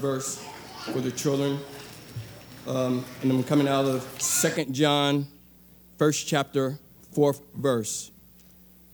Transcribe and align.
verse 0.00 0.42
for 0.92 1.00
the 1.00 1.10
children. 1.10 1.58
Um, 2.66 3.04
and 3.22 3.30
I'm 3.30 3.44
coming 3.44 3.68
out 3.68 3.84
of 3.84 4.06
2 4.18 4.66
John, 4.66 5.26
first 5.98 6.26
chapter, 6.26 6.78
fourth 7.12 7.42
verse. 7.54 8.10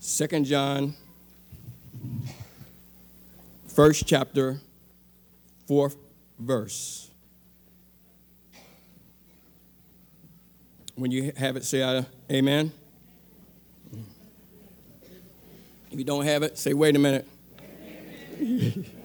2 0.01 0.45
John, 0.45 0.95
first 3.67 4.07
chapter, 4.07 4.61
fourth 5.67 5.97
verse. 6.39 7.11
When 10.97 11.11
you 11.11 11.33
have 11.37 11.57
it, 11.57 11.65
say 11.65 11.83
uh, 11.83 12.03
amen. 12.31 12.73
If 15.93 15.99
you 15.99 16.05
don't 16.05 16.25
have 16.25 16.43
it, 16.43 16.59
say, 16.59 16.75
wait 16.75 16.97
a 16.97 16.99
minute. 16.99 17.27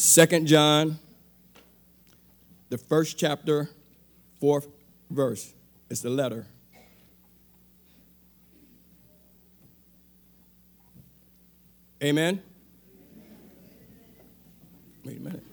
Second 0.00 0.46
John, 0.46 0.98
the 2.70 2.78
first 2.78 3.18
chapter, 3.18 3.68
fourth 4.40 4.66
verse. 5.10 5.52
It's 5.90 6.00
the 6.00 6.08
letter. 6.08 6.46
Amen. 12.02 12.42
Wait 15.04 15.18
a 15.18 15.20
minute. 15.20 15.49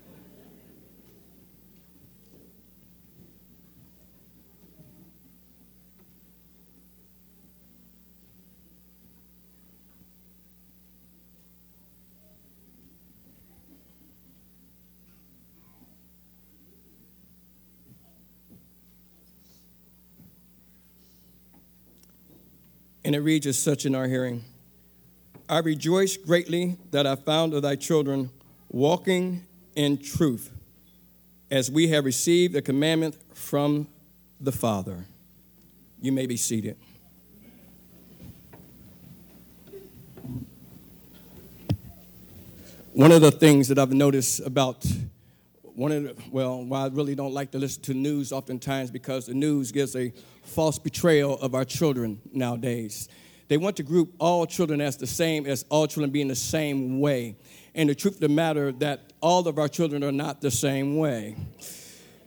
And 23.08 23.16
it 23.16 23.22
reads 23.22 23.48
as 23.48 23.58
such 23.58 23.86
in 23.86 23.96
our 23.96 24.06
hearing 24.06 24.44
I 25.48 25.60
rejoice 25.60 26.18
greatly 26.18 26.76
that 26.92 27.08
I 27.08 27.16
found 27.16 27.54
of 27.54 27.62
thy 27.62 27.78
children 27.78 28.32
walking 28.68 29.48
in 29.78 29.98
truth, 29.98 30.52
as 31.50 31.72
we 31.72 31.88
have 31.88 32.04
received 32.04 32.54
the 32.54 32.62
commandment 32.62 33.16
from 33.34 33.88
the 34.42 34.52
Father. 34.52 35.06
You 36.02 36.12
may 36.12 36.26
be 36.26 36.36
seated. 36.36 36.76
One 42.92 43.14
of 43.14 43.22
the 43.22 43.32
things 43.32 43.70
that 43.70 43.80
I've 43.80 43.94
noticed 43.94 44.42
about 44.42 44.86
one 45.78 45.92
of 45.92 46.04
the, 46.04 46.16
well, 46.32 46.64
why 46.64 46.86
I 46.86 46.88
really 46.88 47.14
don't 47.14 47.36
like 47.36 47.52
to 47.52 47.60
listen 47.60 47.84
to 47.84 47.94
news 47.94 48.32
oftentimes 48.32 48.90
because 48.90 49.28
the 49.28 49.36
news 49.36 49.72
gives 49.72 49.96
a 49.96 50.12
false 50.42 50.80
portrayal 50.80 51.38
of 51.40 51.54
our 51.54 51.66
children 51.66 52.20
nowadays. 52.34 53.08
They 53.48 53.58
want 53.58 53.76
to 53.76 53.84
group 53.84 54.12
all 54.18 54.48
children 54.48 54.82
as 54.82 54.98
the 54.98 55.06
same, 55.06 55.46
as 55.46 55.66
all 55.70 55.86
children 55.86 56.10
being 56.10 56.30
the 56.30 56.36
same 56.36 57.00
way. 57.00 57.36
And 57.76 57.88
the 57.88 57.94
truth 57.94 58.16
of 58.16 58.22
the 58.22 58.28
matter 58.28 58.72
that 58.72 59.14
all 59.22 59.48
of 59.48 59.60
our 59.60 59.68
children 59.68 60.04
are 60.04 60.12
not 60.12 60.42
the 60.42 60.50
same 60.50 60.98
way. 60.98 61.36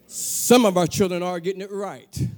Some 0.06 0.64
of 0.64 0.76
our 0.76 0.86
children 0.86 1.20
are 1.24 1.40
getting 1.40 1.60
it 1.60 1.72
right. 1.72 2.28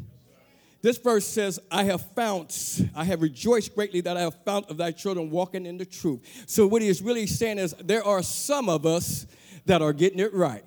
This 0.81 0.97
verse 0.97 1.27
says, 1.27 1.61
I 1.71 1.85
have 1.85 2.01
found, 2.15 2.57
I 2.95 3.05
have 3.05 3.21
rejoiced 3.21 3.75
greatly 3.75 4.01
that 4.01 4.17
I 4.17 4.23
have 4.23 4.43
found 4.47 4.65
of 4.71 4.79
thy 4.79 4.93
children 4.93 5.29
walking 5.29 5.67
in 5.67 5.77
the 5.77 5.85
truth. 5.85 6.45
So, 6.47 6.67
what 6.67 6.81
he 6.81 6.89
is 6.89 7.03
really 7.03 7.27
saying 7.27 7.59
is, 7.59 7.75
there 7.79 8.03
are 8.03 8.23
some 8.23 8.71
of 8.71 8.87
us 8.87 9.27
that 9.67 9.83
are 9.83 9.93
getting 9.93 10.19
it 10.19 10.33
right. 10.33 10.65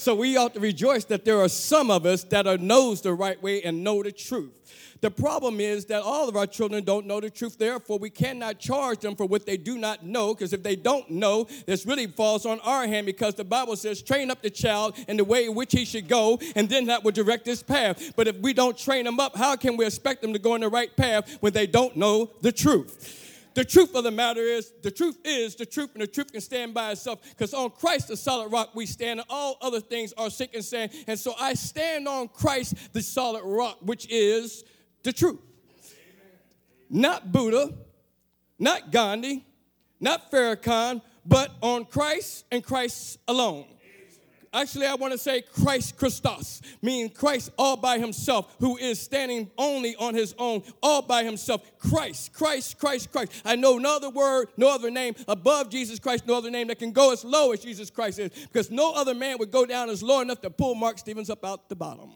So 0.00 0.14
we 0.14 0.38
ought 0.38 0.54
to 0.54 0.60
rejoice 0.60 1.04
that 1.04 1.26
there 1.26 1.38
are 1.42 1.48
some 1.50 1.90
of 1.90 2.06
us 2.06 2.24
that 2.24 2.46
are 2.46 2.56
knows 2.56 3.02
the 3.02 3.12
right 3.12 3.40
way 3.42 3.60
and 3.62 3.84
know 3.84 4.02
the 4.02 4.10
truth. 4.10 4.50
The 5.02 5.10
problem 5.10 5.60
is 5.60 5.84
that 5.86 6.00
all 6.00 6.26
of 6.26 6.36
our 6.36 6.46
children 6.46 6.84
don't 6.84 7.04
know 7.04 7.20
the 7.20 7.28
truth. 7.28 7.58
Therefore, 7.58 7.98
we 7.98 8.08
cannot 8.08 8.58
charge 8.58 9.00
them 9.00 9.14
for 9.14 9.26
what 9.26 9.44
they 9.44 9.58
do 9.58 9.76
not 9.76 10.02
know, 10.02 10.32
because 10.32 10.54
if 10.54 10.62
they 10.62 10.74
don't 10.74 11.10
know, 11.10 11.46
this 11.66 11.84
really 11.84 12.06
falls 12.06 12.46
on 12.46 12.60
our 12.60 12.86
hand 12.86 13.04
because 13.04 13.34
the 13.34 13.44
Bible 13.44 13.76
says, 13.76 14.00
train 14.00 14.30
up 14.30 14.40
the 14.40 14.48
child 14.48 14.96
in 15.06 15.18
the 15.18 15.24
way 15.24 15.44
in 15.44 15.54
which 15.54 15.72
he 15.72 15.84
should 15.84 16.08
go, 16.08 16.38
and 16.56 16.66
then 16.70 16.86
that 16.86 17.04
will 17.04 17.12
direct 17.12 17.44
his 17.44 17.62
path. 17.62 18.14
But 18.16 18.26
if 18.26 18.36
we 18.36 18.54
don't 18.54 18.78
train 18.78 19.04
them 19.04 19.20
up, 19.20 19.36
how 19.36 19.54
can 19.54 19.76
we 19.76 19.84
expect 19.84 20.22
them 20.22 20.32
to 20.32 20.38
go 20.38 20.54
in 20.54 20.62
the 20.62 20.70
right 20.70 20.96
path 20.96 21.36
when 21.40 21.52
they 21.52 21.66
don't 21.66 21.94
know 21.94 22.30
the 22.40 22.52
truth? 22.52 23.29
The 23.54 23.64
truth 23.64 23.94
of 23.94 24.04
the 24.04 24.10
matter 24.10 24.42
is, 24.42 24.72
the 24.82 24.90
truth 24.90 25.18
is 25.24 25.56
the 25.56 25.66
truth, 25.66 25.90
and 25.94 26.02
the 26.02 26.06
truth 26.06 26.32
can 26.32 26.40
stand 26.40 26.72
by 26.72 26.92
itself. 26.92 27.20
Because 27.28 27.52
on 27.52 27.70
Christ, 27.70 28.08
the 28.08 28.16
solid 28.16 28.52
rock, 28.52 28.70
we 28.74 28.86
stand, 28.86 29.20
and 29.20 29.28
all 29.28 29.58
other 29.60 29.80
things 29.80 30.12
are 30.16 30.30
sick 30.30 30.54
and 30.54 30.64
sand. 30.64 30.92
And 31.06 31.18
so 31.18 31.34
I 31.38 31.54
stand 31.54 32.06
on 32.06 32.28
Christ, 32.28 32.92
the 32.92 33.02
solid 33.02 33.42
rock, 33.44 33.78
which 33.80 34.06
is 34.08 34.64
the 35.02 35.12
truth. 35.12 35.40
Not 36.88 37.32
Buddha, 37.32 37.74
not 38.58 38.92
Gandhi, 38.92 39.44
not 39.98 40.30
Farrakhan, 40.30 41.02
but 41.26 41.52
on 41.60 41.84
Christ 41.84 42.44
and 42.50 42.64
Christ 42.64 43.18
alone. 43.26 43.66
Actually, 44.52 44.86
I 44.86 44.94
want 44.94 45.12
to 45.12 45.18
say 45.18 45.42
Christ 45.42 45.96
Christos, 45.96 46.60
meaning 46.82 47.08
Christ 47.08 47.52
all 47.56 47.76
by 47.76 48.00
himself, 48.00 48.56
who 48.58 48.76
is 48.78 49.00
standing 49.00 49.48
only 49.56 49.94
on 49.94 50.12
his 50.12 50.34
own, 50.38 50.64
all 50.82 51.02
by 51.02 51.22
himself. 51.22 51.62
Christ, 51.78 52.32
Christ, 52.32 52.76
Christ, 52.76 53.12
Christ. 53.12 53.42
I 53.44 53.54
know 53.54 53.78
no 53.78 53.94
other 53.94 54.10
word, 54.10 54.48
no 54.56 54.74
other 54.74 54.90
name 54.90 55.14
above 55.28 55.70
Jesus 55.70 56.00
Christ, 56.00 56.26
no 56.26 56.36
other 56.36 56.50
name 56.50 56.66
that 56.66 56.80
can 56.80 56.90
go 56.90 57.12
as 57.12 57.24
low 57.24 57.52
as 57.52 57.60
Jesus 57.60 57.90
Christ 57.90 58.18
is, 58.18 58.30
because 58.30 58.72
no 58.72 58.92
other 58.92 59.14
man 59.14 59.38
would 59.38 59.52
go 59.52 59.64
down 59.64 59.88
as 59.88 60.02
low 60.02 60.20
enough 60.20 60.40
to 60.40 60.50
pull 60.50 60.74
Mark 60.74 60.98
Stevens 60.98 61.30
up 61.30 61.44
out 61.44 61.68
the 61.68 61.76
bottom. 61.76 62.10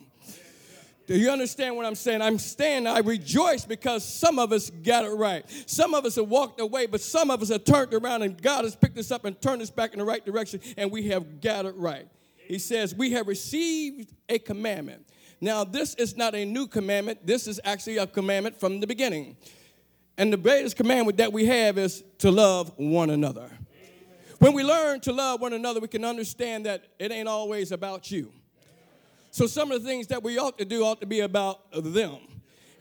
Do 1.07 1.17
you 1.17 1.31
understand 1.31 1.77
what 1.77 1.87
I'm 1.87 1.95
saying? 1.95 2.21
I'm 2.21 2.39
standing, 2.39 2.91
I 2.91 3.01
rejoice 3.01 3.65
because 3.65 4.05
some 4.05 4.39
of 4.41 4.53
us 4.53 4.71
got 4.71 5.05
it 5.05 5.11
right. 5.11 5.45
Some 5.67 5.95
of 5.95 6.05
us 6.07 6.17
have 6.17 6.29
walked 6.29 6.59
away, 6.61 6.87
but 6.87 7.01
some 7.01 7.31
of 7.31 7.43
us 7.43 7.51
have 7.51 7.63
turned 7.63 7.93
around 7.93 8.23
and 8.23 8.41
God 8.41 8.65
has 8.65 8.75
picked 8.75 8.99
us 8.99 9.13
up 9.13 9.25
and 9.25 9.41
turned 9.41 9.63
us 9.63 9.71
back 9.71 9.93
in 9.93 9.99
the 9.99 10.05
right 10.05 10.25
direction, 10.25 10.61
and 10.77 10.91
we 10.91 11.09
have 11.09 11.41
got 11.41 11.67
it 11.67 11.77
right. 11.77 12.09
He 12.47 12.59
says, 12.59 12.95
We 12.95 13.13
have 13.13 13.27
received 13.27 14.13
a 14.29 14.39
commandment. 14.39 15.07
Now, 15.41 15.65
this 15.65 15.95
is 15.97 16.17
not 16.17 16.35
a 16.35 16.45
new 16.45 16.67
commandment, 16.67 17.27
this 17.27 17.47
is 17.47 17.61
actually 17.65 17.99
a 17.99 18.07
commandment 18.07 18.59
from 18.59 18.81
the 18.81 18.87
beginning. 18.87 19.37
And 20.17 20.33
the 20.33 20.37
greatest 20.37 20.77
commandment 20.77 21.19
that 21.19 21.33
we 21.33 21.47
have 21.47 21.77
is 21.77 22.05
to 22.19 22.31
love 22.31 22.73
one 22.77 23.11
another. 23.11 23.51
When 24.39 24.53
we 24.53 24.63
learn 24.63 25.01
to 25.01 25.13
love 25.13 25.41
one 25.41 25.53
another, 25.53 25.81
we 25.81 25.89
can 25.89 26.05
understand 26.05 26.67
that 26.67 26.85
it 26.99 27.11
ain't 27.11 27.29
always 27.29 27.73
about 27.73 28.11
you. 28.11 28.33
So, 29.31 29.47
some 29.47 29.73
of 29.73 29.83
the 29.83 29.89
things 29.89 30.07
that 30.09 30.23
we 30.23 30.39
ought 30.39 30.59
to 30.59 30.65
do 30.65 30.85
ought 30.85 31.01
to 31.01 31.07
be 31.07 31.21
about 31.21 31.61
them. 31.73 32.21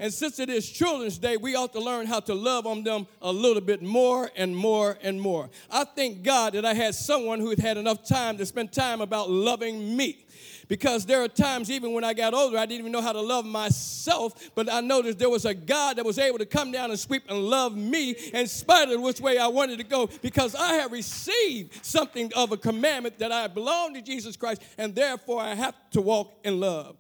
And 0.04 0.14
since 0.14 0.38
it 0.38 0.50
is 0.50 0.70
Children's 0.70 1.18
Day, 1.18 1.38
we 1.38 1.56
ought 1.56 1.72
to 1.72 1.80
learn 1.80 2.08
how 2.08 2.20
to 2.20 2.34
love 2.34 2.68
on 2.68 2.84
them 2.84 3.08
a 3.22 3.32
little 3.32 3.62
bit 3.62 3.82
more 3.82 4.30
and 4.36 4.54
more 4.54 4.98
and 5.02 5.22
more. 5.22 5.50
I 5.72 5.86
thank 5.86 6.24
God 6.24 6.56
that 6.56 6.66
I 6.66 6.74
had 6.74 6.94
someone 6.94 7.40
who 7.40 7.52
had 7.52 7.60
had 7.60 7.78
enough 7.78 8.06
time 8.06 8.38
to 8.40 8.46
spend 8.46 8.74
time 8.74 9.00
about 9.00 9.30
loving 9.30 9.96
me. 9.96 10.26
Because 10.68 11.06
there 11.06 11.24
are 11.24 11.30
times, 11.30 11.72
even 11.72 11.94
when 11.94 12.04
I 12.04 12.14
got 12.14 12.34
older, 12.34 12.58
I 12.58 12.66
didn't 12.66 12.82
even 12.82 12.92
know 12.92 13.02
how 13.02 13.14
to 13.14 13.22
love 13.22 13.46
myself. 13.46 14.52
But 14.56 14.70
I 14.70 14.82
noticed 14.82 15.20
there 15.20 15.30
was 15.30 15.46
a 15.46 15.54
God 15.54 15.96
that 15.96 16.06
was 16.06 16.20
able 16.20 16.40
to 16.40 16.46
come 16.46 16.74
down 16.74 16.90
and 16.90 17.00
sweep 17.00 17.24
and 17.30 17.40
love 17.40 17.74
me 17.78 18.12
in 18.34 18.46
spite 18.48 18.90
of 18.90 19.00
which 19.00 19.22
way 19.22 19.38
I 19.38 19.48
wanted 19.48 19.78
to 19.78 19.86
go. 19.86 20.10
Because 20.22 20.54
I 20.54 20.74
have 20.74 20.92
received 20.92 21.86
something 21.86 22.30
of 22.36 22.52
a 22.52 22.58
commandment 22.58 23.20
that 23.20 23.32
I 23.32 23.48
belong 23.48 23.94
to 23.94 24.02
Jesus 24.02 24.36
Christ, 24.36 24.64
and 24.78 24.94
therefore 24.94 25.42
I 25.42 25.56
have 25.56 25.76
to 25.92 26.02
walk 26.02 26.34
in 26.44 26.60
love. 26.60 26.98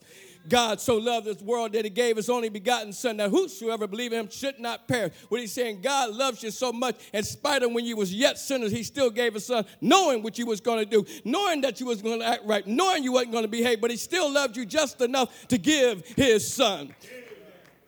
God 0.47 0.81
so 0.81 0.97
loved 0.97 1.25
this 1.25 1.41
world 1.41 1.73
that 1.73 1.85
he 1.85 1.89
gave 1.89 2.17
his 2.17 2.29
only 2.29 2.49
begotten 2.49 2.93
son 2.93 3.17
that 3.17 3.29
whosoever 3.29 3.87
believe 3.87 4.13
in 4.13 4.19
him 4.19 4.29
should 4.29 4.59
not 4.59 4.87
perish. 4.87 5.13
What 5.29 5.41
he's 5.41 5.53
saying, 5.53 5.81
God 5.81 6.13
loves 6.13 6.43
you 6.43 6.51
so 6.51 6.71
much, 6.71 6.95
in 7.13 7.23
spite 7.23 7.63
of 7.63 7.71
when 7.71 7.85
you 7.85 7.95
was 7.95 8.13
yet 8.13 8.37
sinners, 8.37 8.71
he 8.71 8.83
still 8.83 9.09
gave 9.09 9.33
his 9.33 9.45
son, 9.45 9.65
knowing 9.81 10.23
what 10.23 10.37
you 10.37 10.45
was 10.45 10.61
going 10.61 10.79
to 10.79 10.85
do, 10.85 11.05
knowing 11.23 11.61
that 11.61 11.79
you 11.79 11.85
was 11.85 12.01
going 12.01 12.19
to 12.19 12.25
act 12.25 12.45
right, 12.45 12.65
knowing 12.67 13.03
you 13.03 13.13
wasn't 13.13 13.31
going 13.31 13.43
to 13.43 13.49
behave, 13.49 13.81
but 13.81 13.91
he 13.91 13.97
still 13.97 14.31
loved 14.31 14.57
you 14.57 14.65
just 14.65 15.01
enough 15.01 15.47
to 15.47 15.57
give 15.57 16.05
his 16.07 16.51
son. 16.51 16.93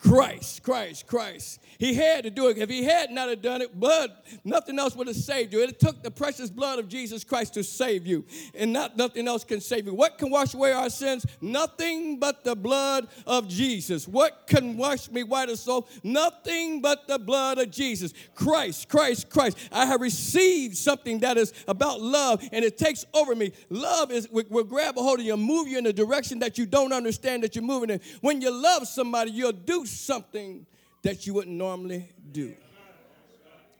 Christ, 0.06 0.62
Christ, 0.62 1.07
Christ. 1.07 1.60
He 1.80 1.96
had 1.96 2.25
to 2.25 2.30
do 2.30 2.48
it. 2.48 2.57
If 2.60 2.69
he 2.69 2.84
had 2.84 3.10
not 3.10 3.28
have 3.28 3.42
done 3.42 3.62
it, 3.62 3.78
blood, 3.78 4.12
nothing 4.44 4.78
else 4.78 4.96
would 4.96 5.07
have 5.07 5.16
saved 5.16 5.52
you. 5.52 5.63
It 5.63 5.80
took 5.80 6.04
the 6.04 6.12
precious 6.12 6.50
blood 6.50 6.78
of 6.78 6.88
Jesus 6.88 7.24
Christ 7.24 7.56
to 7.56 7.63
save 7.63 8.06
you, 8.06 8.24
and 8.54 8.72
not 8.72 8.98
nothing 8.98 9.28
else 9.28 9.44
can 9.44 9.60
save 9.60 9.88
you. 9.88 9.96
What 9.96 10.19
can 10.19 10.30
wash 10.30 10.54
away 10.54 10.74
our 10.74 10.92
sins? 10.92 11.25
Nothing 11.42 12.19
but 12.19 12.44
the 12.44 12.56
blood 12.56 13.07
of 13.25 13.48
Jesus. 13.48 14.07
What 14.07 14.46
can 14.46 14.78
wash 14.78 15.10
me 15.10 15.24
white 15.24 15.50
as 15.50 15.63
snow? 15.63 15.88
Nothing 16.04 16.81
but 16.81 17.08
the 17.08 17.18
blood 17.18 17.58
of 17.58 17.72
Jesus. 17.72 18.13
Christ, 18.36 18.88
Christ, 18.88 19.30
Christ. 19.30 19.58
I 19.72 19.88
have 19.88 20.01
received 20.01 20.78
something 20.78 21.19
that 21.22 21.38
is 21.38 21.51
about 21.68 22.00
love, 22.00 22.48
and 22.51 22.63
it 22.63 22.78
takes 22.78 23.06
over 23.13 23.36
me. 23.36 23.54
Love 23.72 24.12
is 24.12 24.30
will, 24.30 24.63
grab 24.63 24.98
a 24.98 25.01
hold 25.01 25.19
of 25.19 25.25
you, 25.25 25.34
and 25.34 25.44
move 25.44 25.68
you 25.68 25.80
in 25.80 25.88
a 25.88 25.94
direction 25.94 26.40
that 26.40 26.60
you 26.60 26.68
don't 26.68 26.94
understand 26.94 27.44
that 27.44 27.56
you're 27.56 27.66
moving 27.66 27.90
in. 27.90 28.00
When 28.22 28.40
you 28.40 28.51
love 28.51 28.88
somebody, 28.88 29.31
you'll 29.31 29.51
do 29.51 29.86
something 29.96 30.66
that 31.04 31.26
you 31.26 31.34
wouldn't 31.34 31.56
normally 31.56 32.10
do. 32.32 32.56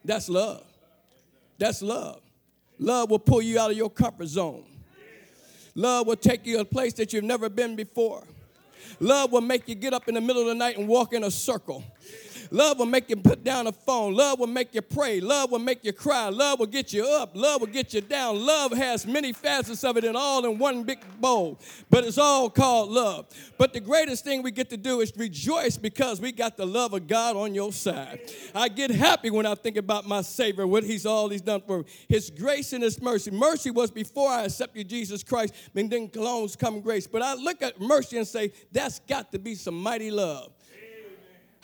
That's 0.04 0.30
love. 0.30 0.64
That's 1.58 1.82
love. 1.82 2.22
Love 2.78 3.10
will 3.10 3.20
pull 3.20 3.42
you 3.42 3.60
out 3.60 3.72
of 3.72 3.78
your 3.78 3.90
comfort 3.90 4.28
zone. 4.28 4.66
Love 5.74 6.08
will 6.08 6.16
take 6.16 6.46
you 6.46 6.56
to 6.56 6.62
a 6.62 6.66
place 6.66 6.94
that 6.94 7.14
you've 7.14 7.24
never 7.24 7.50
been 7.50 7.76
before. 7.76 8.24
Love 9.00 9.32
will 9.32 9.42
make 9.42 9.68
you 9.68 9.76
get 9.76 9.94
up 9.94 10.08
in 10.08 10.16
the 10.16 10.22
middle 10.22 10.42
of 10.42 10.48
the 10.48 10.56
night 10.56 10.78
and 10.78 10.88
walk 10.88 11.14
in 11.14 11.24
a 11.24 11.32
circle. 11.32 11.84
Love 12.52 12.80
will 12.80 12.86
make 12.86 13.10
you 13.10 13.16
put 13.16 13.44
down 13.44 13.66
the 13.66 13.72
phone. 13.72 14.14
Love 14.14 14.40
will 14.40 14.48
make 14.48 14.74
you 14.74 14.82
pray. 14.82 15.20
Love 15.20 15.52
will 15.52 15.60
make 15.60 15.84
you 15.84 15.94
cry. 15.94 16.30
Love 16.30 16.60
will 16.60 16.66
get 16.66 16.94
you 16.94 17.06
up. 17.06 17.32
Love 17.36 17.62
will 17.62 17.68
get 17.68 17.94
you 17.94 18.02
down. 18.02 18.46
Love 18.46 18.72
has 18.74 19.06
many 19.06 19.34
facets 19.34 19.84
of 19.84 19.98
it 19.98 20.04
and 20.04 20.16
all 20.16 20.46
in 20.46 20.58
one 20.58 20.84
big 20.84 21.00
bowl, 21.20 21.60
but 21.90 22.04
it's 22.04 22.18
all 22.18 22.50
called 22.50 22.90
love. 22.92 23.26
But 23.58 23.74
the 23.74 23.80
greatest 23.80 24.24
thing 24.24 24.44
we 24.44 24.52
get 24.52 24.70
to 24.70 24.78
do 24.78 25.02
is 25.02 25.14
rejoice 25.16 25.78
because 25.78 26.22
we 26.22 26.32
got 26.32 26.58
the 26.58 26.66
love 26.66 26.94
of 26.94 27.08
God 27.08 27.36
on 27.36 27.56
your 27.56 27.72
side. 27.72 28.20
I 28.54 28.70
get 28.70 28.92
happy 28.92 29.30
when 29.30 29.46
I 29.46 29.56
think 29.56 29.78
about 29.78 30.08
my 30.08 30.22
Savior, 30.22 30.68
what 30.68 30.84
He's 30.84 31.06
all 31.06 31.30
He's 31.30 31.42
done 31.42 31.62
for 31.62 31.80
me. 31.80 31.86
His 32.08 32.30
grace 32.30 32.74
and 32.74 32.84
His 32.84 33.02
mercy. 33.02 33.32
Mercy 33.32 33.72
was 33.72 33.92
before 33.92 34.30
I 34.30 34.44
accepted 34.44 34.88
Jesus 34.90 35.24
Christ, 35.24 35.54
and 35.76 35.90
then 35.90 36.08
clones 36.08 36.56
come 36.56 36.82
grace. 36.82 37.08
But 37.08 37.22
I 37.22 37.34
look 37.34 37.62
at 37.62 37.80
mercy 37.80 38.18
and 38.18 38.28
say, 38.28 38.52
that's 38.72 39.00
got 39.00 39.32
to 39.32 39.40
be 39.40 39.56
some 39.56 39.82
mighty 39.82 40.12
love. 40.12 40.52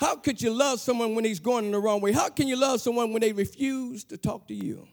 How 0.01 0.15
could 0.15 0.41
you 0.41 0.51
love 0.51 0.79
someone 0.79 1.13
when 1.13 1.23
he's 1.23 1.39
going 1.39 1.65
in 1.65 1.71
the 1.71 1.79
wrong 1.79 2.01
way? 2.01 2.11
How 2.11 2.27
can 2.29 2.47
you 2.47 2.55
love 2.55 2.81
someone 2.81 3.13
when 3.13 3.21
they 3.21 3.33
refuse 3.33 4.03
to 4.05 4.17
talk 4.17 4.47
to 4.47 4.53
you? 4.55 4.87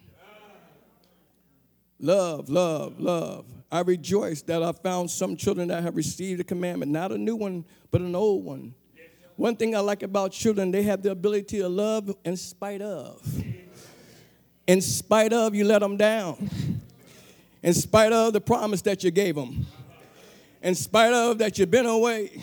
Love, 1.98 2.50
love, 2.50 3.00
love. 3.00 3.46
I 3.72 3.80
rejoice 3.80 4.42
that 4.42 4.62
I 4.62 4.70
found 4.72 5.10
some 5.10 5.34
children 5.34 5.68
that 5.68 5.82
have 5.82 5.96
received 5.96 6.42
a 6.42 6.44
commandment, 6.44 6.92
not 6.92 7.10
a 7.10 7.16
new 7.16 7.36
one, 7.36 7.64
but 7.90 8.02
an 8.02 8.14
old 8.14 8.44
one. 8.44 8.74
One 9.36 9.56
thing 9.56 9.74
I 9.74 9.78
like 9.78 10.02
about 10.02 10.32
children, 10.32 10.70
they 10.70 10.82
have 10.82 11.00
the 11.00 11.12
ability 11.12 11.60
to 11.60 11.70
love 11.70 12.14
in 12.22 12.36
spite 12.36 12.82
of. 12.82 13.22
In 14.66 14.82
spite 14.82 15.32
of, 15.32 15.54
you 15.54 15.64
let 15.64 15.78
them 15.78 15.96
down. 15.96 16.50
In 17.62 17.72
spite 17.72 18.12
of 18.12 18.34
the 18.34 18.42
promise 18.42 18.82
that 18.82 19.02
you 19.02 19.10
gave 19.10 19.36
them. 19.36 19.66
In 20.62 20.74
spite 20.74 21.14
of 21.14 21.38
that 21.38 21.58
you've 21.58 21.70
been 21.70 21.86
away 21.86 22.38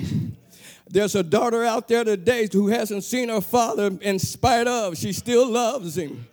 there's 0.88 1.16
a 1.16 1.24
daughter 1.24 1.64
out 1.64 1.88
there 1.88 2.04
today 2.04 2.48
who 2.52 2.68
hasn't 2.68 3.04
seen 3.04 3.30
her 3.30 3.42
father 3.42 3.92
in 4.02 4.20
spite 4.20 4.68
of, 4.68 4.98
she 4.98 5.14
still 5.14 5.50
loves 5.50 5.98
him. 5.98 6.28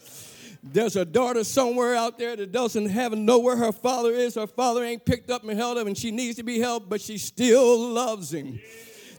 There's 0.63 0.95
a 0.95 1.05
daughter 1.05 1.43
somewhere 1.43 1.95
out 1.95 2.19
there 2.19 2.37
that 2.37 2.53
doesn't 2.53 2.89
have 2.91 3.13
know 3.13 3.41
where 3.41 3.57
her 3.57 3.73
father 3.73 4.13
is. 4.13 4.37
Her 4.37 4.47
father 4.47 4.85
ain't 4.85 5.05
picked 5.05 5.29
up 5.29 5.43
and 5.43 5.59
held 5.59 5.77
up, 5.77 5.89
and 5.89 5.99
she 5.99 6.13
needs 6.13 6.37
to 6.37 6.45
be 6.45 6.61
helped, 6.61 6.89
but 6.89 7.01
she 7.01 7.19
still 7.19 7.89
loves 7.89 8.33
him. 8.33 8.61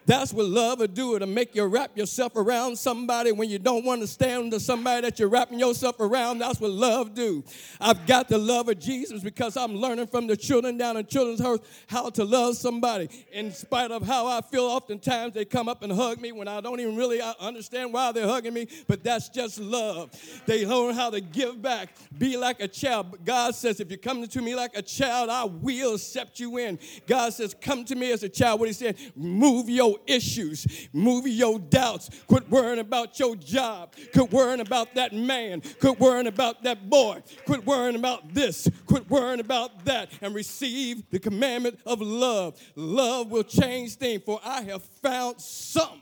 That's 0.05 0.33
what 0.33 0.45
love 0.45 0.79
will 0.79 0.87
do. 0.87 1.15
It'll 1.15 1.27
make 1.27 1.55
you 1.55 1.65
wrap 1.65 1.97
yourself 1.97 2.35
around 2.35 2.77
somebody 2.77 3.31
when 3.31 3.49
you 3.49 3.59
don't 3.59 3.85
want 3.85 4.01
to 4.01 4.07
stand 4.07 4.51
to 4.51 4.59
somebody 4.59 5.01
that 5.01 5.19
you're 5.19 5.29
wrapping 5.29 5.59
yourself 5.59 5.99
around. 5.99 6.39
That's 6.39 6.59
what 6.59 6.71
love 6.71 7.13
do. 7.13 7.43
I've 7.79 8.05
got 8.05 8.27
the 8.27 8.37
love 8.37 8.67
of 8.69 8.79
Jesus 8.79 9.21
because 9.21 9.55
I'm 9.55 9.75
learning 9.75 10.07
from 10.07 10.27
the 10.27 10.35
children 10.35 10.77
down 10.77 10.97
in 10.97 11.05
children's 11.05 11.41
house 11.41 11.59
how 11.87 12.09
to 12.09 12.25
love 12.25 12.57
somebody. 12.57 13.09
In 13.31 13.51
spite 13.53 13.91
of 13.91 14.05
how 14.05 14.27
I 14.27 14.41
feel, 14.41 14.63
oftentimes 14.63 15.33
they 15.33 15.45
come 15.45 15.69
up 15.69 15.83
and 15.83 15.91
hug 15.91 16.19
me 16.19 16.31
when 16.31 16.47
I 16.47 16.59
don't 16.61 16.79
even 16.79 16.95
really 16.95 17.21
uh, 17.21 17.33
understand 17.39 17.93
why 17.93 18.11
they're 18.11 18.27
hugging 18.27 18.53
me, 18.53 18.67
but 18.87 19.03
that's 19.03 19.29
just 19.29 19.59
love. 19.59 20.11
They 20.45 20.65
learn 20.65 20.95
how 20.95 21.09
to 21.11 21.21
give 21.21 21.61
back, 21.61 21.95
be 22.17 22.35
like 22.37 22.61
a 22.61 22.67
child. 22.67 23.23
God 23.25 23.55
says, 23.55 23.79
if 23.79 23.89
you 23.89 23.97
come 23.97 24.27
to 24.27 24.41
me 24.41 24.55
like 24.55 24.75
a 24.75 24.81
child, 24.81 25.29
I 25.29 25.45
will 25.45 25.95
accept 25.95 26.39
you 26.39 26.57
in. 26.57 26.79
God 27.07 27.33
says, 27.33 27.55
come 27.59 27.85
to 27.85 27.95
me 27.95 28.11
as 28.11 28.23
a 28.23 28.29
child. 28.29 28.59
What 28.59 28.69
he 28.69 28.73
said, 28.73 28.97
move 29.15 29.69
your 29.69 29.92
issues, 30.07 30.89
move 30.93 31.27
your 31.27 31.59
doubts. 31.59 32.09
Quit 32.27 32.49
worrying 32.49 32.79
about 32.79 33.19
your 33.19 33.35
job. 33.35 33.93
Quit 34.13 34.31
worrying 34.31 34.61
about 34.61 34.95
that 34.95 35.13
man. 35.13 35.61
Quit 35.79 35.99
worrying 35.99 36.27
about 36.27 36.63
that 36.63 36.89
boy. 36.89 37.21
Quit 37.45 37.65
worrying 37.65 37.95
about 37.95 38.33
this. 38.33 38.69
Quit 38.85 39.09
worrying 39.09 39.39
about 39.39 39.85
that. 39.85 40.11
And 40.21 40.33
receive 40.33 41.09
the 41.09 41.19
commandment 41.19 41.79
of 41.85 42.01
love. 42.01 42.59
Love 42.75 43.31
will 43.31 43.43
change 43.43 43.95
things, 43.95 44.23
for 44.25 44.39
I 44.43 44.61
have 44.61 44.83
found 44.83 45.39
something 45.41 46.01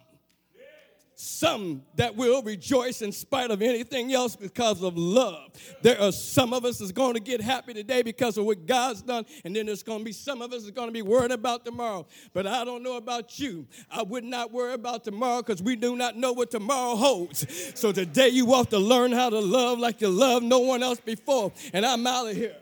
some 1.22 1.84
that 1.96 2.16
will 2.16 2.42
rejoice 2.42 3.02
in 3.04 3.12
spite 3.12 3.52
of 3.52 3.62
anything 3.62 4.12
else 4.12 4.36
because 4.36 4.82
of 4.82 4.98
love. 4.98 5.52
There 5.84 6.00
are 6.02 6.12
some 6.12 6.52
of 6.52 6.66
us 6.66 6.80
that's 6.80 6.92
going 6.92 7.14
to 7.14 7.20
get 7.20 7.42
happy 7.42 7.76
today 7.76 8.02
because 8.02 8.38
of 8.38 8.46
what 8.46 8.66
God's 8.66 9.04
done, 9.04 9.26
and 9.46 9.56
then 9.56 9.68
there's 9.68 9.84
going 9.84 10.00
to 10.00 10.06
be 10.06 10.14
some 10.14 10.42
of 10.42 10.52
us 10.52 10.64
that's 10.64 10.76
going 10.76 10.88
to 10.88 10.94
be 10.94 11.04
worried 11.04 11.32
about 11.32 11.64
tomorrow. 11.64 12.08
But 12.34 12.48
I 12.48 12.66
don't 12.66 12.82
know 12.82 12.98
about 12.98 13.40
you. 13.40 13.68
I 13.92 14.02
would 14.02 14.24
not 14.24 14.52
worry 14.52 14.74
about 14.74 15.04
tomorrow 15.04 15.44
because 15.44 15.62
we 15.62 15.76
do 15.76 15.96
not 15.96 16.18
know 16.18 16.34
what 16.34 16.50
tomorrow 16.50 16.96
holds. 16.96 17.46
So 17.80 17.92
today 17.92 18.30
you 18.30 18.52
have 18.56 18.70
to 18.70 18.80
learn 18.80 19.12
how 19.12 19.30
to 19.30 19.40
love 19.40 19.78
like 19.78 20.02
you 20.02 20.10
loved 20.10 20.46
no 20.46 20.60
one 20.60 20.82
else 20.82 21.00
before. 21.00 21.52
And 21.72 21.86
I'm 21.86 22.06
out 22.08 22.30
of 22.30 22.36
here. 22.36 22.56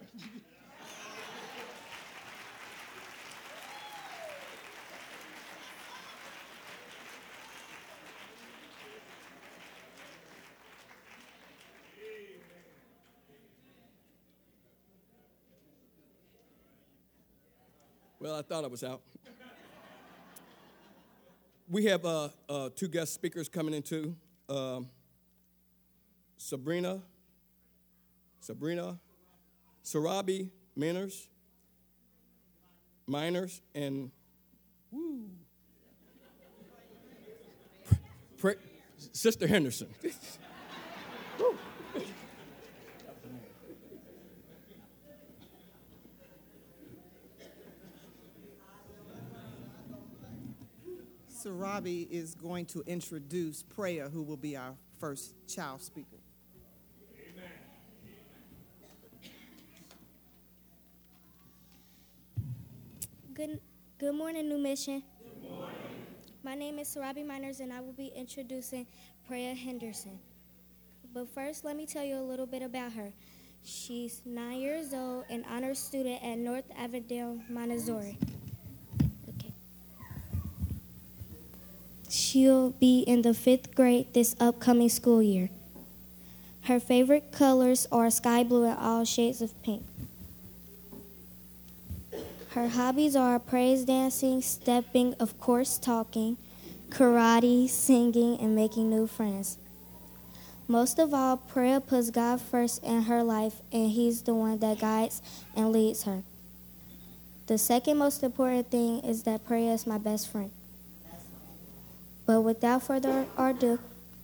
Well, 18.30 18.38
I 18.38 18.44
thought 18.44 18.64
I 18.64 18.68
was 18.68 18.84
out. 18.84 19.02
we 21.68 21.86
have 21.86 22.06
uh, 22.06 22.30
uh, 22.48 22.70
two 22.76 22.88
guest 22.88 23.16
speakers 23.16 23.50
coming 23.50 23.74
in 23.74 23.82
too. 23.82 24.16
Um, 24.48 24.88
Sabrina, 26.38 27.02
Sabrina, 28.40 29.00
Sarabi 29.84 30.52
Miners, 30.76 31.28
Miners, 33.08 33.64
and 33.74 34.12
woo, 34.92 35.32
Sister 39.12 39.48
Henderson. 39.48 39.88
Sarabi 51.50 52.08
is 52.12 52.36
going 52.36 52.66
to 52.68 52.84
introduce 52.86 53.64
Prayer, 53.64 54.08
who 54.08 54.22
will 54.22 54.38
be 54.38 54.56
our 54.56 54.76
first 55.00 55.34
child 55.48 55.82
speaker. 55.82 56.18
Good, 63.34 63.60
good 63.98 64.14
morning, 64.14 64.48
New 64.50 64.60
Mission. 64.60 65.02
Good 65.24 65.50
morning. 65.50 65.76
My 66.44 66.56
name 66.56 66.78
is 66.78 66.94
Sarabi 66.94 67.26
Miners, 67.26 67.62
and 67.62 67.74
I 67.74 67.80
will 67.80 67.94
be 67.94 68.12
introducing 68.16 68.86
Prayer 69.26 69.56
Henderson. 69.56 70.20
But 71.14 71.34
first, 71.34 71.64
let 71.64 71.76
me 71.76 71.88
tell 71.88 72.04
you 72.04 72.18
a 72.18 72.22
little 72.22 72.46
bit 72.46 72.62
about 72.62 72.92
her. 72.94 73.12
She's 73.64 74.22
nine 74.24 74.60
years 74.60 74.94
old, 74.94 75.26
an 75.30 75.46
honors 75.50 75.80
student 75.80 76.22
at 76.24 76.38
North 76.38 76.66
Avondale 76.78 77.40
Montessori. 77.50 78.20
She'll 82.10 82.72
be 82.72 83.02
in 83.02 83.22
the 83.22 83.36
fifth 83.36 83.76
grade 83.76 84.14
this 84.14 84.36
upcoming 84.40 84.90
school 84.90 85.22
year. 85.22 85.50
Her 86.64 86.80
favorite 86.80 87.32
colors 87.32 87.88
are 87.92 88.10
sky 88.10 88.44
blue 88.44 88.66
and 88.66 88.78
all 88.80 89.06
shades 89.06 89.42
of 89.42 89.60
pink. 89.62 89.84
Her 92.52 92.70
hobbies 92.70 93.16
are 93.16 93.38
praise 93.38 93.86
dancing, 93.86 94.42
stepping, 94.42 95.14
of 95.20 95.40
course, 95.40 95.78
talking, 95.78 96.38
karate, 96.90 97.70
singing, 97.70 98.40
and 98.40 98.56
making 98.56 98.90
new 98.90 99.06
friends. 99.06 99.60
Most 100.68 100.98
of 100.98 101.14
all, 101.14 101.38
Prayer 101.38 101.80
puts 101.80 102.10
God 102.10 102.42
first 102.42 102.84
in 102.84 103.04
her 103.04 103.24
life, 103.24 103.62
and 103.72 103.92
He's 103.92 104.24
the 104.24 104.34
one 104.34 104.58
that 104.60 104.80
guides 104.80 105.22
and 105.56 105.72
leads 105.72 106.04
her. 106.04 106.24
The 107.46 107.60
second 107.60 107.98
most 107.98 108.24
important 108.24 108.72
thing 108.72 109.00
is 109.00 109.24
that 109.24 109.46
Prayer 109.46 109.74
is 109.74 109.86
my 109.86 110.00
best 110.00 110.32
friend. 110.32 110.52
But 112.30 112.42
without 112.42 112.84
further 112.84 113.26
ado, 113.40 113.80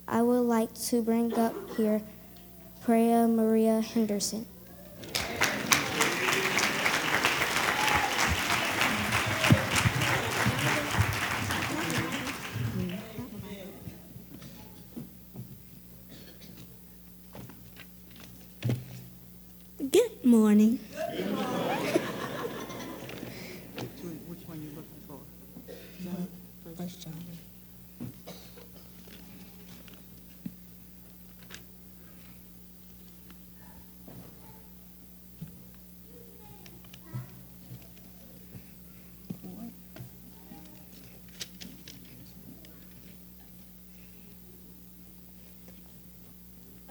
I 0.08 0.22
would 0.22 0.42
like 0.42 0.72
to 0.90 1.02
bring 1.02 1.34
up 1.34 1.56
here 1.76 2.04
Priya 2.84 3.28
Maria 3.28 3.82
Henderson. 3.82 4.46
Good 19.80 20.24
morning. 20.24 20.78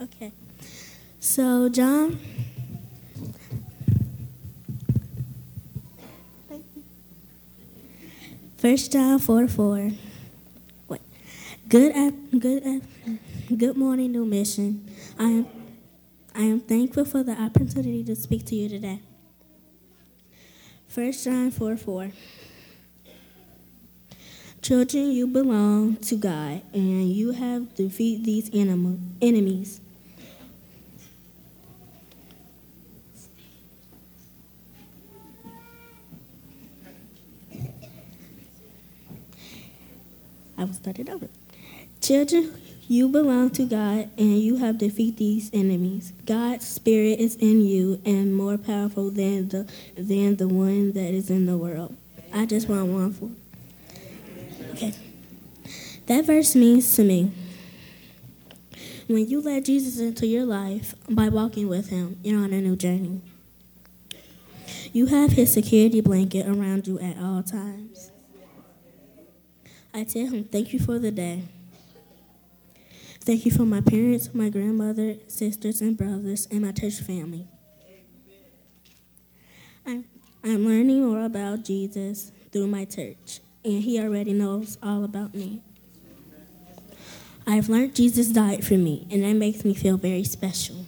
Okay. 0.05 0.33
So, 1.19 1.71
John. 1.71 2.19
First 8.59 8.93
John 8.93 9.19
4 9.19 9.49
4. 9.49 9.91
Wait. 10.89 11.01
Good, 11.69 11.97
af- 11.97 12.15
good, 12.39 12.63
af- 12.67 13.19
good 13.57 13.77
morning, 13.79 14.13
New 14.13 14.27
Mission. 14.27 14.87
I 15.19 15.25
am, 15.25 15.47
I 16.35 16.43
am 16.43 16.61
thankful 16.61 17.05
for 17.07 17.23
the 17.23 17.33
opportunity 17.33 18.05
to 18.05 18.15
speak 18.15 18.45
to 18.47 18.55
you 18.55 18.69
today. 18.69 19.01
First 20.87 21.25
John 21.25 21.51
4 21.51 21.77
4. 21.79 22.11
Children, 24.61 25.13
you 25.13 25.27
belong 25.27 25.97
to 25.97 26.17
God, 26.17 26.63
and 26.73 27.11
you 27.11 27.33
have 27.33 27.75
defeated 27.75 28.25
these 28.25 28.49
animal, 28.55 28.99
enemies. 29.21 29.81
I 40.65 40.67
will 40.67 40.73
start 40.73 40.99
it 40.99 41.11
over. 41.11 41.29
Children, 42.01 42.55
you 42.89 43.07
belong 43.09 43.51
to 43.51 43.67
God, 43.67 44.09
and 44.17 44.39
you 44.39 44.57
have 44.57 44.79
defeated 44.79 45.19
these 45.19 45.51
enemies. 45.53 46.15
God's 46.25 46.67
spirit 46.67 47.21
is 47.21 47.37
in 47.37 47.67
you, 47.67 48.01
and 48.07 48.35
more 48.35 48.57
powerful 48.57 49.11
than 49.11 49.51
the 49.51 49.71
than 49.95 50.37
the 50.37 50.49
one 50.49 50.93
that 50.93 51.13
is 51.13 51.29
in 51.29 51.45
the 51.45 51.59
world. 51.59 51.95
I 52.33 52.47
just 52.47 52.67
want 52.67 52.87
one 52.87 53.13
for. 53.13 53.29
Okay. 54.73 54.95
That 56.07 56.25
verse 56.25 56.57
means 56.57 56.97
to 56.97 57.05
me 57.05 57.31
when 59.07 59.29
you 59.29 59.43
let 59.43 59.67
Jesus 59.67 60.01
into 60.01 60.27
your 60.27 60.47
life 60.47 60.95
by 61.11 61.29
walking 61.29 61.69
with 61.69 61.91
him, 61.91 62.19
you're 62.25 62.43
on 62.43 62.55
a 62.55 62.61
new 62.63 62.75
journey. 62.75 63.21
You 64.95 65.07
have 65.07 65.33
his 65.33 65.53
security 65.53 66.01
blanket 66.01 66.47
around 66.47 66.87
you 66.87 66.99
at 67.01 67.19
all 67.19 67.43
times. 67.43 67.94
I 69.95 70.03
tell 70.03 70.27
him, 70.27 70.45
Thank 70.45 70.73
you 70.73 70.81
for 70.81 70.99
the 70.99 71.13
day. 71.13 71.45
Thank 73.21 73.47
you 73.47 73.53
for 73.53 73.65
my 73.65 73.81
parents, 73.81 74.35
my 74.35 74.51
grandmother, 74.51 75.15
sisters, 75.29 75.81
and 75.81 75.97
brothers, 75.97 76.47
and 76.51 76.63
my 76.63 76.73
church 76.73 77.01
family. 77.01 77.47
I'm, 79.87 80.05
I'm 80.43 80.67
learning 80.67 81.07
more 81.07 81.25
about 81.25 81.65
Jesus 81.65 82.33
through 82.53 82.67
my 82.67 82.85
church, 82.85 83.41
and 83.65 83.83
he 83.83 83.99
already 84.01 84.33
knows 84.33 84.77
all 84.83 85.05
about 85.05 85.33
me. 85.33 85.63
I've 87.47 87.69
learned 87.69 87.95
Jesus 87.95 88.29
died 88.29 88.65
for 88.65 88.75
me, 88.75 89.07
and 89.11 89.23
that 89.23 89.35
makes 89.35 89.65
me 89.65 89.75
feel 89.75 89.97
very 89.97 90.25
special. 90.25 90.85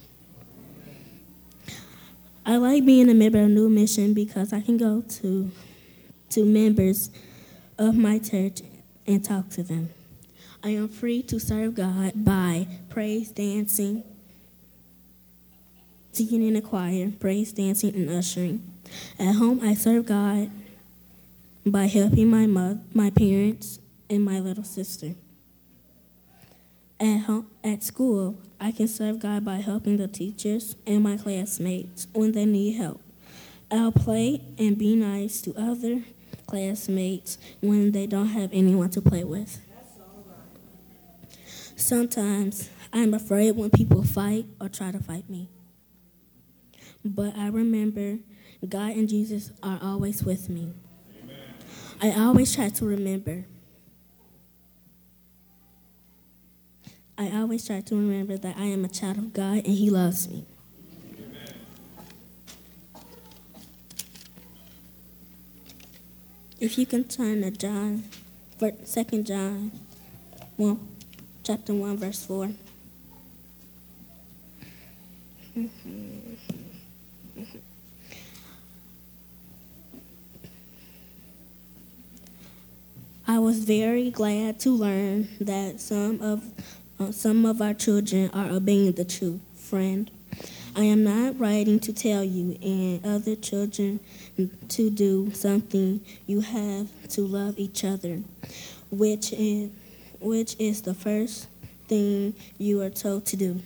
I 2.45 2.57
like 2.57 2.85
being 2.85 3.09
a 3.09 3.13
member 3.13 3.41
of 3.41 3.49
New 3.49 3.69
Mission 3.69 4.13
because 4.13 4.53
I 4.53 4.61
can 4.61 4.77
go 4.77 5.01
to 5.01 5.51
to 6.29 6.45
members 6.45 7.09
of 7.77 7.95
my 7.95 8.19
church 8.19 8.61
and 9.07 9.23
talk 9.23 9.49
to 9.51 9.63
them. 9.63 9.89
I 10.63 10.69
am 10.69 10.89
free 10.89 11.21
to 11.23 11.39
serve 11.39 11.75
God 11.75 12.13
by 12.25 12.67
praise 12.89 13.29
dancing, 13.31 14.03
singing 16.11 16.47
in 16.47 16.53
the 16.55 16.61
choir, 16.61 17.11
praise 17.19 17.53
dancing, 17.53 17.95
and 17.95 18.09
ushering. 18.09 18.63
At 19.19 19.35
home, 19.35 19.61
I 19.63 19.75
serve 19.75 20.05
God 20.05 20.51
by 21.65 21.85
helping 21.85 22.29
my 22.29 22.47
mother, 22.47 22.79
my 22.93 23.09
parents, 23.09 23.79
and 24.09 24.23
my 24.23 24.39
little 24.39 24.63
sister. 24.63 25.15
At 26.99 27.19
home, 27.19 27.47
at 27.63 27.83
school, 27.83 28.37
I 28.59 28.71
can 28.71 28.87
serve 28.87 29.19
God 29.19 29.45
by 29.45 29.57
helping 29.57 29.97
the 29.97 30.07
teachers 30.07 30.75
and 30.87 31.03
my 31.03 31.17
classmates 31.17 32.07
when 32.13 32.31
they 32.31 32.45
need 32.45 32.73
help. 32.73 33.01
I'll 33.69 33.91
play 33.91 34.41
and 34.57 34.77
be 34.77 34.95
nice 34.95 35.41
to 35.41 35.53
other 35.55 36.03
classmates 36.47 37.37
when 37.61 37.91
they 37.91 38.07
don't 38.07 38.29
have 38.29 38.49
anyone 38.53 38.89
to 38.91 39.01
play 39.01 39.23
with. 39.23 39.61
Sometimes 41.75 42.69
I'm 42.91 43.13
afraid 43.13 43.51
when 43.51 43.69
people 43.69 44.03
fight 44.03 44.45
or 44.59 44.69
try 44.69 44.91
to 44.91 44.99
fight 44.99 45.29
me. 45.29 45.49
But 47.05 47.37
I 47.37 47.49
remember 47.49 48.17
God 48.67 48.91
and 48.95 49.07
Jesus 49.07 49.51
are 49.61 49.79
always 49.81 50.23
with 50.23 50.49
me. 50.49 50.73
I 52.01 52.11
always 52.11 52.55
try 52.55 52.69
to 52.69 52.85
remember. 52.85 53.45
I 57.17 57.31
always 57.31 57.65
try 57.65 57.81
to 57.81 57.95
remember 57.95 58.37
that 58.37 58.57
I 58.57 58.65
am 58.65 58.85
a 58.85 58.89
child 58.89 59.17
of 59.17 59.33
God 59.33 59.57
and 59.57 59.67
He 59.67 59.89
loves 59.89 60.27
me. 60.29 60.45
If 66.59 66.79
you 66.79 66.87
can 66.87 67.03
turn 67.03 67.41
to 67.41 67.51
John, 67.51 68.03
Second 68.83 69.27
John, 69.27 69.71
well, 70.57 70.79
chapter 71.43 71.71
one, 71.71 71.97
verse 71.97 72.25
four. 72.25 72.49
I 83.27 83.37
was 83.37 83.59
very 83.59 84.09
glad 84.09 84.59
to 84.61 84.71
learn 84.71 85.27
that 85.39 85.79
some 85.79 86.19
of 86.21 86.43
uh, 86.99 87.11
some 87.11 87.45
of 87.45 87.61
our 87.61 87.75
children 87.75 88.31
are 88.33 88.49
obeying 88.49 88.93
the 88.93 89.05
truth, 89.05 89.41
friend. 89.55 90.09
I 90.77 90.83
am 90.83 91.03
not 91.03 91.39
writing 91.39 91.79
to 91.79 91.91
tell 91.91 92.23
you 92.23 92.55
and 92.61 93.03
other 93.03 93.35
children 93.35 93.99
to 94.69 94.89
do 94.91 95.31
something. 95.33 96.01
You 96.27 96.41
have 96.41 96.87
to 97.09 97.21
love 97.21 97.57
each 97.57 97.83
other, 97.83 98.21
which 98.91 99.33
is, 99.33 99.71
which 100.19 100.55
is 100.59 100.83
the 100.83 100.93
first 100.93 101.47
thing 101.87 102.35
you 102.59 102.83
are 102.83 102.91
told 102.91 103.25
to 103.25 103.35
do. 103.35 103.59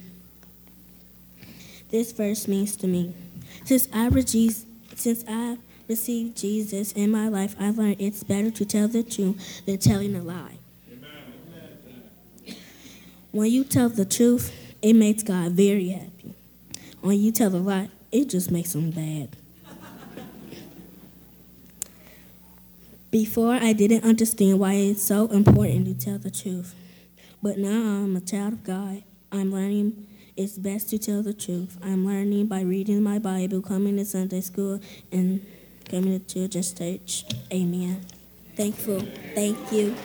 This 1.90 2.14
verse 2.14 2.48
means 2.48 2.78
to 2.78 2.88
me. 2.88 3.14
Since 3.66 3.90
I, 3.92 4.10
since 4.96 5.26
I 5.28 5.58
received 5.90 6.38
Jesus 6.38 6.94
in 6.94 7.12
my 7.12 7.28
life, 7.28 7.58
I 7.60 7.72
learned 7.72 7.98
it's 8.00 8.24
better 8.24 8.52
to 8.52 8.64
tell 8.64 8.88
the 8.88 9.04
truth 9.04 9.66
than 9.66 9.80
telling 9.80 10.16
a 10.16 10.22
lie. 10.22 10.60
When 13.34 13.52
you 13.52 13.66
tell 13.66 13.90
the 13.90 14.06
truth, 14.06 14.54
it 14.82 14.94
makes 14.94 15.24
God 15.24 15.52
very 15.52 15.90
happy. 15.90 16.11
When 17.02 17.20
you 17.20 17.32
tell 17.32 17.56
a 17.56 17.58
lie, 17.58 17.90
it 18.12 18.30
just 18.30 18.52
makes 18.52 18.74
them 18.74 18.92
bad. 18.92 19.36
Before, 23.10 23.56
I 23.56 23.74
didn't 23.74 24.06
understand 24.06 24.60
why 24.60 24.74
it's 24.76 25.02
so 25.02 25.28
important 25.28 25.86
to 25.86 25.94
tell 25.94 26.18
the 26.18 26.32
truth. 26.32 26.74
But 27.44 27.58
now 27.58 27.70
I'm 27.72 28.16
a 28.16 28.22
child 28.22 28.54
of 28.54 28.64
God. 28.64 29.04
I'm 29.32 29.52
learning 29.52 30.08
it's 30.38 30.58
best 30.58 30.90
to 30.92 30.98
tell 30.98 31.22
the 31.22 31.34
truth. 31.34 31.78
I'm 31.84 32.06
learning 32.06 32.48
by 32.48 32.62
reading 32.62 33.04
my 33.04 33.20
Bible, 33.20 33.62
coming 33.62 33.98
to 33.98 34.06
Sunday 34.06 34.42
school, 34.42 34.80
and 35.12 35.46
coming 35.90 36.20
to 36.20 36.26
children's 36.26 36.74
church. 36.74 37.26
Amen. 37.52 38.06
Thankful. 38.56 39.02
Thank 39.36 39.72
you. 39.72 39.96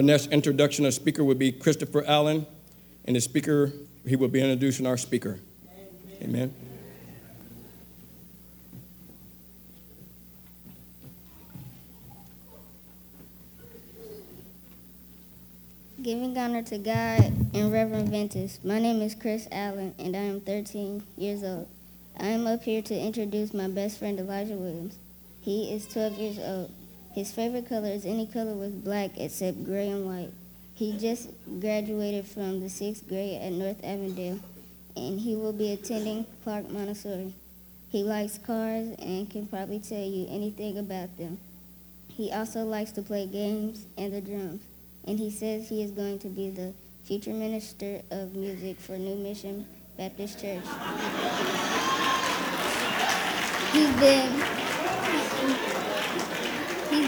Our 0.00 0.06
next 0.06 0.28
introduction 0.28 0.86
of 0.86 0.94
speaker 0.94 1.22
will 1.22 1.34
be 1.34 1.52
Christopher 1.52 2.02
Allen, 2.06 2.46
and 3.04 3.14
the 3.14 3.20
speaker, 3.20 3.70
he 4.08 4.16
will 4.16 4.28
be 4.28 4.40
introducing 4.40 4.86
our 4.86 4.96
speaker. 4.96 5.38
Amen. 6.22 6.54
Giving 16.02 16.38
honor 16.38 16.62
to 16.62 16.78
God 16.78 17.20
and 17.52 17.70
Reverend 17.70 18.08
Ventus. 18.08 18.58
My 18.64 18.78
name 18.78 19.02
is 19.02 19.14
Chris 19.14 19.48
Allen, 19.52 19.94
and 19.98 20.16
I 20.16 20.20
am 20.20 20.40
13 20.40 21.02
years 21.18 21.44
old. 21.44 21.68
I 22.18 22.28
am 22.28 22.46
up 22.46 22.62
here 22.62 22.80
to 22.80 22.98
introduce 22.98 23.52
my 23.52 23.68
best 23.68 23.98
friend 23.98 24.18
Elijah 24.18 24.54
Williams. 24.54 24.96
He 25.42 25.70
is 25.70 25.86
12 25.88 26.12
years 26.14 26.38
old. 26.38 26.72
His 27.12 27.32
favorite 27.32 27.68
color 27.68 27.88
is 27.88 28.06
any 28.06 28.26
color 28.26 28.54
with 28.54 28.84
black 28.84 29.10
except 29.16 29.64
gray 29.64 29.88
and 29.88 30.06
white. 30.06 30.30
He 30.74 30.96
just 30.96 31.28
graduated 31.60 32.26
from 32.26 32.60
the 32.60 32.68
sixth 32.68 33.08
grade 33.08 33.42
at 33.42 33.52
North 33.52 33.82
Avondale, 33.84 34.38
and 34.96 35.20
he 35.20 35.36
will 35.36 35.52
be 35.52 35.72
attending 35.72 36.24
Clark 36.44 36.70
Montessori. 36.70 37.34
He 37.90 38.04
likes 38.04 38.38
cars 38.38 38.88
and 39.00 39.28
can 39.28 39.46
probably 39.46 39.80
tell 39.80 39.98
you 39.98 40.26
anything 40.30 40.78
about 40.78 41.18
them. 41.18 41.38
He 42.08 42.30
also 42.30 42.64
likes 42.64 42.92
to 42.92 43.02
play 43.02 43.26
games 43.26 43.84
and 43.98 44.12
the 44.12 44.20
drums. 44.20 44.62
And 45.06 45.18
he 45.18 45.30
says 45.30 45.68
he 45.68 45.82
is 45.82 45.90
going 45.90 46.20
to 46.20 46.28
be 46.28 46.50
the 46.50 46.72
future 47.04 47.32
minister 47.32 48.02
of 48.10 48.36
music 48.36 48.78
for 48.78 48.96
New 48.96 49.16
Mission 49.16 49.66
Baptist 49.98 50.40
Church. 50.40 50.62
He's 53.72 53.96
been 53.98 54.69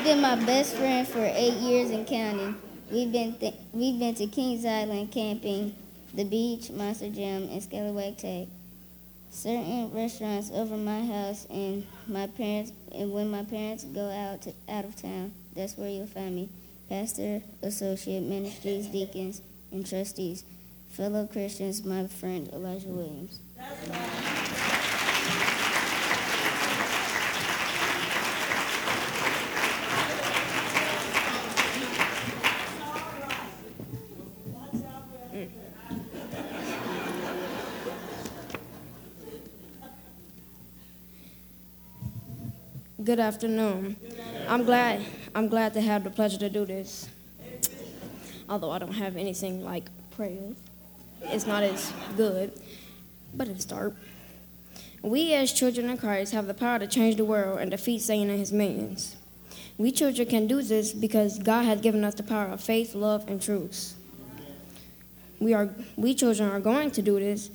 been 0.03 0.21
my 0.21 0.35
best 0.35 0.75
friend 0.75 1.07
for 1.07 1.25
eight 1.25 1.55
years 1.55 1.91
and 1.91 2.05
counting. 2.05 2.57
We've 2.91 3.13
been 3.13 3.35
th- 3.35 3.55
we've 3.73 4.01
been 4.01 4.15
to 4.17 4.27
Kings 4.27 4.65
Island 4.65 5.13
camping, 5.13 5.77
the 6.13 6.25
beach, 6.25 6.71
Monster 6.71 7.09
Jam, 7.11 7.49
and 7.49 7.63
Scallywag 7.63 8.19
Tag. 8.19 8.49
Certain 9.31 9.93
restaurants 9.93 10.51
over 10.51 10.77
my 10.77 11.07
house, 11.07 11.47
and 11.51 11.87
my 12.09 12.27
parents, 12.27 12.73
and 12.91 13.13
when 13.13 13.31
my 13.31 13.45
parents 13.45 13.85
go 13.85 14.11
out 14.11 14.43
to, 14.43 14.53
out 14.69 14.85
of 14.85 14.97
town, 14.97 15.33
that's 15.55 15.77
where 15.77 15.89
you'll 15.89 16.07
find 16.09 16.35
me. 16.35 16.49
Pastor, 16.89 17.41
associate, 17.63 18.25
ministries, 18.25 18.89
deacons, 18.89 19.41
and 19.71 19.89
trustees, 19.89 20.43
fellow 20.91 21.27
Christians, 21.27 21.85
my 21.85 22.09
friend 22.09 22.49
Elijah 22.53 22.89
Williams. 22.89 23.39
Good 43.05 43.19
afternoon. 43.19 43.97
I'm 44.47 44.65
glad 44.65 45.01
I'm 45.35 45.49
glad 45.49 45.73
to 45.75 45.81
have 45.81 46.05
the 46.05 46.11
pleasure 46.11 46.39
to 46.39 46.51
do 46.51 46.65
this. 46.65 47.09
Although 48.49 48.71
I 48.71 48.79
don't 48.79 48.93
have 48.93 49.17
anything 49.17 49.65
like 49.65 49.89
prayer. 50.11 50.53
It's 51.23 51.47
not 51.47 51.63
as 51.65 51.93
good, 52.17 52.53
but 53.35 53.49
it's 53.49 53.63
start. 53.63 53.97
We 55.01 55.33
as 55.33 55.53
children 55.53 55.89
of 55.91 55.99
Christ 56.01 56.33
have 56.33 56.47
the 56.47 56.55
power 56.55 56.79
to 56.79 56.87
change 56.87 57.17
the 57.17 57.25
world 57.25 57.59
and 57.61 57.71
defeat 57.71 58.03
Satan 58.03 58.31
and 58.31 58.39
his 58.39 58.53
minions. 58.53 59.17
We 59.79 59.91
children 59.91 60.29
can 60.29 60.47
do 60.47 60.63
this 60.63 60.93
because 60.93 61.39
God 61.39 61.65
has 61.65 61.81
given 61.81 62.05
us 62.05 62.15
the 62.15 62.23
power 62.23 62.47
of 62.47 62.61
faith, 62.61 62.95
love, 62.95 63.27
and 63.27 63.43
truth. 63.43 63.97
We 65.41 65.55
are 65.55 65.71
we 65.97 66.15
children 66.15 66.51
are 66.51 66.61
going 66.61 66.93
to 66.93 67.03
do 67.03 67.19
this 67.19 67.51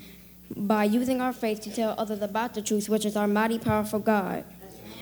by 0.56 0.86
using 0.86 1.22
our 1.22 1.32
faith 1.32 1.62
to 1.62 1.72
tell 1.72 1.96
others 1.98 2.22
about 2.22 2.54
the 2.54 2.62
truth, 2.62 2.89
which 2.89 3.06
is 3.06 3.16
our 3.16 3.27
mighty 3.27 3.60
powerful 3.60 4.00
God 4.00 4.44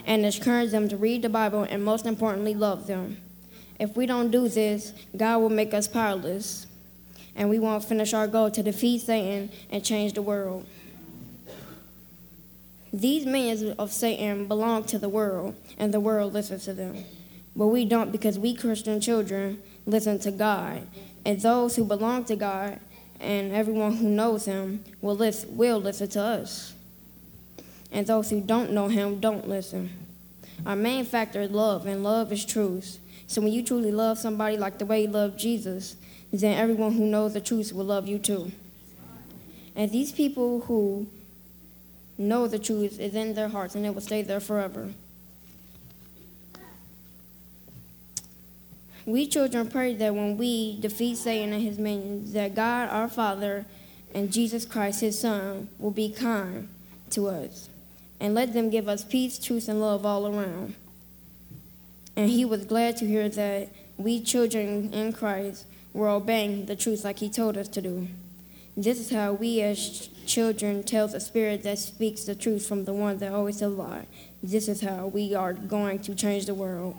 and 0.05 0.25
encourage 0.25 0.71
them 0.71 0.87
to 0.89 0.97
read 0.97 1.21
the 1.23 1.29
Bible 1.29 1.63
and, 1.63 1.83
most 1.83 2.05
importantly, 2.05 2.53
love 2.53 2.87
them. 2.87 3.17
If 3.79 3.97
we 3.97 4.05
don't 4.05 4.31
do 4.31 4.47
this, 4.47 4.93
God 5.17 5.39
will 5.39 5.49
make 5.49 5.73
us 5.73 5.87
powerless, 5.87 6.67
and 7.35 7.49
we 7.49 7.59
won't 7.59 7.83
finish 7.83 8.13
our 8.13 8.27
goal 8.27 8.49
to 8.51 8.63
defeat 8.63 9.01
Satan 9.01 9.51
and 9.69 9.83
change 9.83 10.13
the 10.13 10.21
world. 10.21 10.65
These 12.93 13.25
minions 13.25 13.61
of 13.77 13.91
Satan 13.91 14.47
belong 14.47 14.85
to 14.85 14.99
the 14.99 15.09
world, 15.09 15.55
and 15.77 15.93
the 15.93 15.99
world 15.99 16.33
listens 16.33 16.63
to 16.65 16.73
them. 16.73 17.03
But 17.55 17.67
we 17.67 17.83
don't 17.83 18.11
because 18.11 18.39
we 18.39 18.53
Christian 18.53 19.01
children 19.01 19.61
listen 19.85 20.19
to 20.19 20.31
God. 20.31 20.87
And 21.25 21.41
those 21.41 21.75
who 21.75 21.83
belong 21.83 22.25
to 22.25 22.35
God 22.35 22.79
and 23.19 23.51
everyone 23.51 23.95
who 23.97 24.07
knows 24.07 24.45
Him 24.45 24.83
will 25.01 25.15
listen, 25.15 25.57
will 25.57 25.79
listen 25.79 26.07
to 26.09 26.21
us 26.21 26.74
and 27.95 28.05
those 28.05 28.29
who 28.29 28.41
don't 28.41 28.71
know 28.71 28.89
him 28.89 29.21
don't 29.21 29.47
listen. 29.47 29.89
Our 30.65 30.75
main 30.75 31.05
factor 31.05 31.39
is 31.39 31.49
love, 31.49 31.87
and 31.87 32.03
love 32.03 32.29
is 32.33 32.43
truth. 32.43 32.99
So 33.25 33.41
when 33.41 33.53
you 33.53 33.63
truly 33.63 33.91
love 33.91 34.17
somebody 34.17 34.57
like 34.57 34.79
the 34.79 34.85
way 34.85 35.03
you 35.03 35.07
love 35.07 35.37
Jesus, 35.37 35.95
then 36.33 36.57
everyone 36.57 36.91
who 36.91 37.05
knows 37.05 37.33
the 37.33 37.39
truth 37.39 37.71
will 37.71 37.85
love 37.85 38.05
you 38.05 38.19
too. 38.19 38.51
And 39.77 39.91
these 39.91 40.11
people 40.11 40.59
who 40.61 41.07
know 42.17 42.47
the 42.47 42.59
truth 42.59 42.99
is 42.99 43.15
in 43.15 43.33
their 43.33 43.47
hearts 43.47 43.75
and 43.75 43.85
it 43.85 43.93
will 43.93 44.01
stay 44.01 44.21
there 44.21 44.41
forever. 44.41 44.89
We 49.05 49.25
children 49.25 49.69
pray 49.69 49.95
that 49.95 50.13
when 50.13 50.35
we 50.35 50.81
defeat 50.81 51.15
Satan 51.15 51.53
and 51.53 51.61
his 51.61 51.77
minions, 51.77 52.33
that 52.33 52.55
God 52.55 52.89
our 52.89 53.07
Father 53.07 53.65
and 54.13 54.33
Jesus 54.33 54.65
Christ 54.65 54.99
his 54.99 55.17
Son 55.17 55.69
will 55.79 55.91
be 55.91 56.09
kind 56.09 56.67
to 57.11 57.29
us 57.29 57.69
and 58.19 58.33
let 58.33 58.53
them 58.53 58.69
give 58.69 58.87
us 58.87 59.03
peace, 59.03 59.37
truth, 59.37 59.67
and 59.67 59.81
love 59.81 60.05
all 60.05 60.27
around. 60.27 60.75
And 62.15 62.29
he 62.29 62.45
was 62.45 62.65
glad 62.65 62.97
to 62.97 63.07
hear 63.07 63.27
that 63.29 63.69
we 63.97 64.21
children 64.21 64.93
in 64.93 65.13
Christ 65.13 65.65
were 65.93 66.09
obeying 66.09 66.65
the 66.65 66.75
truth 66.75 67.03
like 67.03 67.19
he 67.19 67.29
told 67.29 67.57
us 67.57 67.67
to 67.69 67.81
do. 67.81 68.07
This 68.77 68.99
is 68.99 69.09
how 69.09 69.33
we 69.33 69.61
as 69.61 70.09
children 70.25 70.83
tell 70.83 71.07
the 71.07 71.19
spirit 71.19 71.63
that 71.63 71.79
speaks 71.79 72.23
the 72.25 72.35
truth 72.35 72.67
from 72.67 72.83
the 72.83 72.93
one 72.93 73.17
that 73.19 73.31
always 73.31 73.61
a 73.61 73.69
lie. 73.69 74.05
This 74.43 74.67
is 74.67 74.81
how 74.81 75.07
we 75.07 75.33
are 75.33 75.53
going 75.53 75.99
to 75.99 76.13
change 76.13 76.45
the 76.45 76.53
world. 76.53 76.95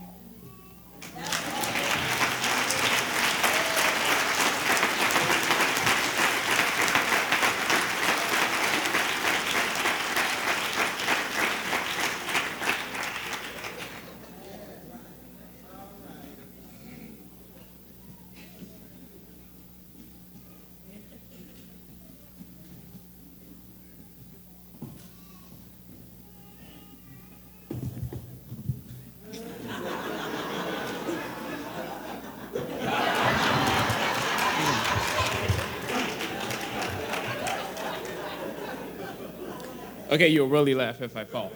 Okay, 40.16 40.28
you'll 40.28 40.48
really 40.48 40.74
laugh 40.74 41.02
if 41.02 41.14
I 41.14 41.24
fall. 41.24 41.52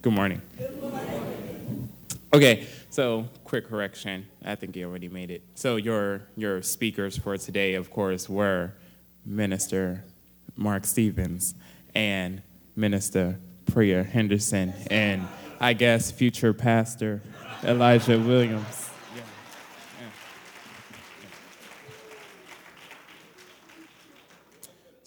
Good 0.00 0.10
morning. 0.10 0.40
Okay, 2.32 2.66
so 2.88 3.28
quick 3.44 3.68
correction. 3.68 4.26
I 4.42 4.54
think 4.54 4.74
you 4.74 4.86
already 4.86 5.10
made 5.10 5.30
it. 5.30 5.42
So 5.54 5.76
your 5.76 6.22
your 6.34 6.62
speakers 6.62 7.18
for 7.18 7.36
today, 7.36 7.74
of 7.74 7.90
course, 7.90 8.26
were 8.26 8.72
Minister 9.26 10.02
Mark 10.56 10.86
Stevens 10.86 11.54
and 11.94 12.40
Minister 12.76 13.38
Priya 13.66 14.02
Henderson, 14.02 14.72
and 14.90 15.28
I 15.60 15.74
guess 15.74 16.10
future 16.10 16.54
Pastor 16.54 17.20
Elijah 17.62 18.18
Williams. 18.18 18.83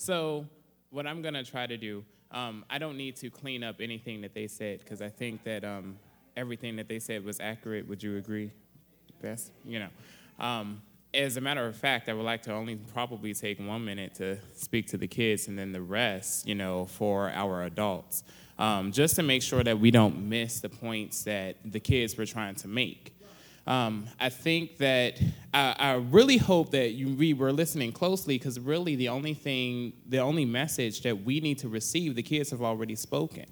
So, 0.07 0.45
what 0.89 1.05
I'm 1.05 1.21
going 1.21 1.33
to 1.33 1.43
try 1.43 1.67
to 1.67 1.75
do, 1.75 2.01
um, 2.31 2.63
I 2.69 2.77
don't 2.77 2.95
need 2.95 3.17
to 3.17 3.29
clean 3.29 3.61
up 3.61 3.81
anything 3.81 4.21
that 4.21 4.33
they 4.33 4.47
said 4.47 4.79
because 4.79 5.01
I 5.01 5.09
think 5.09 5.43
that 5.43 5.65
um, 5.65 5.97
everything 6.37 6.77
that 6.77 6.87
they 6.87 6.99
said 6.99 7.25
was 7.25 7.41
accurate. 7.41 7.85
Would 7.89 8.01
you 8.01 8.15
agree, 8.15 8.51
Bess? 9.21 9.51
You 9.65 9.79
know. 9.79 9.89
Um, 10.39 10.81
as 11.13 11.35
a 11.35 11.41
matter 11.41 11.67
of 11.67 11.75
fact, 11.75 12.07
I 12.07 12.13
would 12.13 12.23
like 12.23 12.41
to 12.43 12.53
only 12.53 12.77
probably 12.77 13.33
take 13.33 13.59
one 13.59 13.83
minute 13.83 14.15
to 14.15 14.37
speak 14.55 14.87
to 14.91 14.97
the 14.97 15.09
kids 15.09 15.49
and 15.49 15.59
then 15.59 15.73
the 15.73 15.81
rest, 15.81 16.47
you 16.47 16.55
know, 16.55 16.85
for 16.85 17.29
our 17.31 17.63
adults, 17.63 18.23
um, 18.57 18.93
just 18.93 19.17
to 19.17 19.23
make 19.23 19.41
sure 19.41 19.61
that 19.61 19.77
we 19.77 19.91
don't 19.91 20.29
miss 20.29 20.61
the 20.61 20.69
points 20.69 21.25
that 21.25 21.57
the 21.65 21.81
kids 21.81 22.15
were 22.15 22.25
trying 22.25 22.55
to 22.55 22.69
make. 22.69 23.13
Um, 23.67 24.07
I 24.17 24.29
think 24.29 24.77
that 24.77 25.19
I, 25.53 25.75
I, 25.77 25.93
really 25.95 26.37
hope 26.37 26.71
that 26.71 26.91
you, 26.91 27.09
we 27.09 27.33
were 27.33 27.51
listening 27.51 27.91
closely 27.91 28.37
because 28.37 28.57
really 28.61 28.95
the 28.95 29.09
only 29.09 29.33
thing, 29.33 29.91
the 30.07 30.19
only 30.19 30.45
message 30.45 31.01
that 31.01 31.25
we 31.25 31.41
need 31.41 31.57
to 31.59 31.67
receive, 31.67 32.15
the 32.15 32.23
kids 32.23 32.51
have 32.51 32.61
already 32.61 32.95
spoken. 32.95 33.45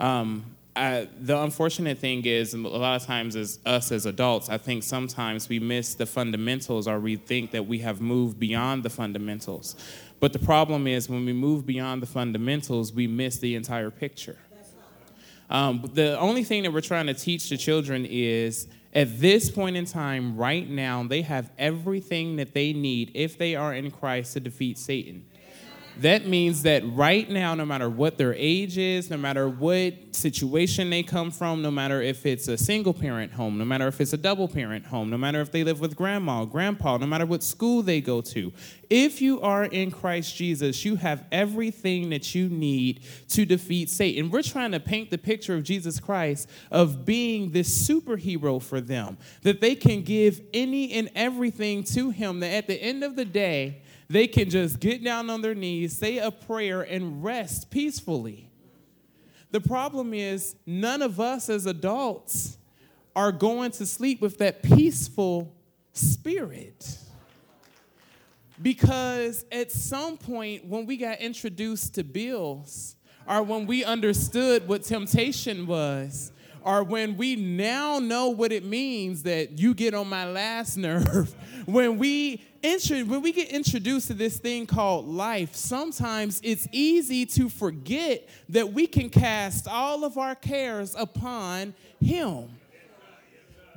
Um, 0.00 0.56
I, 0.74 1.08
the 1.20 1.40
unfortunate 1.40 1.98
thing 1.98 2.24
is, 2.24 2.52
a 2.54 2.58
lot 2.58 3.00
of 3.00 3.06
times, 3.06 3.36
as 3.36 3.60
us 3.64 3.92
as 3.92 4.06
adults, 4.06 4.48
I 4.48 4.58
think 4.58 4.82
sometimes 4.82 5.48
we 5.48 5.60
miss 5.60 5.94
the 5.94 6.06
fundamentals 6.06 6.88
or 6.88 6.98
we 6.98 7.14
think 7.14 7.52
that 7.52 7.64
we 7.64 7.78
have 7.78 8.00
moved 8.00 8.40
beyond 8.40 8.82
the 8.82 8.90
fundamentals. 8.90 9.76
But 10.18 10.32
the 10.32 10.40
problem 10.40 10.88
is, 10.88 11.08
when 11.08 11.24
we 11.24 11.32
move 11.32 11.64
beyond 11.64 12.02
the 12.02 12.06
fundamentals, 12.06 12.92
we 12.92 13.06
miss 13.06 13.38
the 13.38 13.54
entire 13.54 13.92
picture. 13.92 14.38
Um, 15.48 15.88
the 15.94 16.18
only 16.18 16.42
thing 16.42 16.64
that 16.64 16.72
we're 16.72 16.80
trying 16.80 17.06
to 17.06 17.14
teach 17.14 17.50
the 17.50 17.56
children 17.56 18.04
is 18.04 18.66
at 18.94 19.20
this 19.20 19.50
point 19.50 19.76
in 19.76 19.84
time, 19.84 20.36
right 20.36 20.68
now, 20.68 21.02
they 21.02 21.22
have 21.22 21.50
everything 21.58 22.36
that 22.36 22.54
they 22.54 22.72
need 22.72 23.10
if 23.14 23.36
they 23.36 23.56
are 23.56 23.74
in 23.74 23.90
Christ 23.90 24.34
to 24.34 24.40
defeat 24.40 24.78
Satan. 24.78 25.26
That 25.98 26.26
means 26.26 26.62
that 26.62 26.82
right 26.84 27.28
now, 27.30 27.54
no 27.54 27.64
matter 27.64 27.88
what 27.88 28.18
their 28.18 28.34
age 28.34 28.78
is, 28.78 29.10
no 29.10 29.16
matter 29.16 29.48
what 29.48 29.94
situation 30.14 30.90
they 30.90 31.04
come 31.04 31.30
from, 31.30 31.62
no 31.62 31.70
matter 31.70 32.02
if 32.02 32.26
it's 32.26 32.48
a 32.48 32.58
single 32.58 32.92
parent 32.92 33.32
home, 33.32 33.58
no 33.58 33.64
matter 33.64 33.86
if 33.86 34.00
it's 34.00 34.12
a 34.12 34.16
double 34.16 34.48
parent 34.48 34.86
home, 34.86 35.08
no 35.08 35.16
matter 35.16 35.40
if 35.40 35.52
they 35.52 35.62
live 35.62 35.80
with 35.80 35.94
grandma, 35.94 36.44
grandpa, 36.44 36.96
no 36.96 37.06
matter 37.06 37.26
what 37.26 37.44
school 37.44 37.82
they 37.82 38.00
go 38.00 38.20
to, 38.20 38.52
if 38.90 39.22
you 39.22 39.40
are 39.40 39.64
in 39.64 39.90
Christ 39.90 40.34
Jesus, 40.36 40.84
you 40.84 40.96
have 40.96 41.24
everything 41.30 42.10
that 42.10 42.34
you 42.34 42.48
need 42.48 43.02
to 43.28 43.44
defeat 43.44 43.88
Satan. 43.88 44.30
We're 44.30 44.42
trying 44.42 44.72
to 44.72 44.80
paint 44.80 45.10
the 45.10 45.18
picture 45.18 45.54
of 45.54 45.62
Jesus 45.62 46.00
Christ 46.00 46.48
of 46.70 47.04
being 47.04 47.50
this 47.50 47.88
superhero 47.88 48.60
for 48.60 48.80
them, 48.80 49.16
that 49.42 49.60
they 49.60 49.74
can 49.74 50.02
give 50.02 50.40
any 50.52 50.92
and 50.92 51.08
everything 51.14 51.84
to 51.84 52.10
him, 52.10 52.40
that 52.40 52.52
at 52.52 52.66
the 52.66 52.80
end 52.82 53.04
of 53.04 53.16
the 53.16 53.24
day, 53.24 53.82
they 54.08 54.26
can 54.26 54.50
just 54.50 54.80
get 54.80 55.02
down 55.02 55.30
on 55.30 55.40
their 55.40 55.54
knees, 55.54 55.96
say 55.96 56.18
a 56.18 56.30
prayer, 56.30 56.82
and 56.82 57.24
rest 57.24 57.70
peacefully. 57.70 58.50
The 59.50 59.60
problem 59.60 60.12
is, 60.12 60.56
none 60.66 61.00
of 61.00 61.20
us 61.20 61.48
as 61.48 61.66
adults 61.66 62.58
are 63.14 63.32
going 63.32 63.70
to 63.72 63.86
sleep 63.86 64.20
with 64.20 64.38
that 64.38 64.62
peaceful 64.62 65.54
spirit. 65.92 66.98
Because 68.60 69.44
at 69.50 69.72
some 69.72 70.16
point, 70.16 70.64
when 70.64 70.86
we 70.86 70.96
got 70.96 71.20
introduced 71.20 71.94
to 71.94 72.04
bills, 72.04 72.96
or 73.26 73.42
when 73.42 73.66
we 73.66 73.84
understood 73.84 74.68
what 74.68 74.82
temptation 74.82 75.66
was, 75.66 76.32
or 76.64 76.82
when 76.82 77.16
we 77.16 77.36
now 77.36 77.98
know 77.98 78.30
what 78.30 78.50
it 78.50 78.64
means 78.64 79.22
that 79.24 79.58
you 79.58 79.74
get 79.74 79.94
on 79.94 80.08
my 80.08 80.28
last 80.28 80.76
nerve, 80.78 81.34
when 81.66 81.98
we 81.98 82.42
when 82.90 83.20
we 83.20 83.30
get 83.30 83.50
introduced 83.50 84.08
to 84.08 84.14
this 84.14 84.38
thing 84.38 84.66
called 84.66 85.06
life, 85.06 85.54
sometimes 85.54 86.40
it's 86.42 86.66
easy 86.72 87.26
to 87.26 87.50
forget 87.50 88.26
that 88.48 88.72
we 88.72 88.86
can 88.86 89.10
cast 89.10 89.68
all 89.68 90.02
of 90.02 90.16
our 90.16 90.34
cares 90.34 90.94
upon 90.94 91.74
Him. 92.00 92.48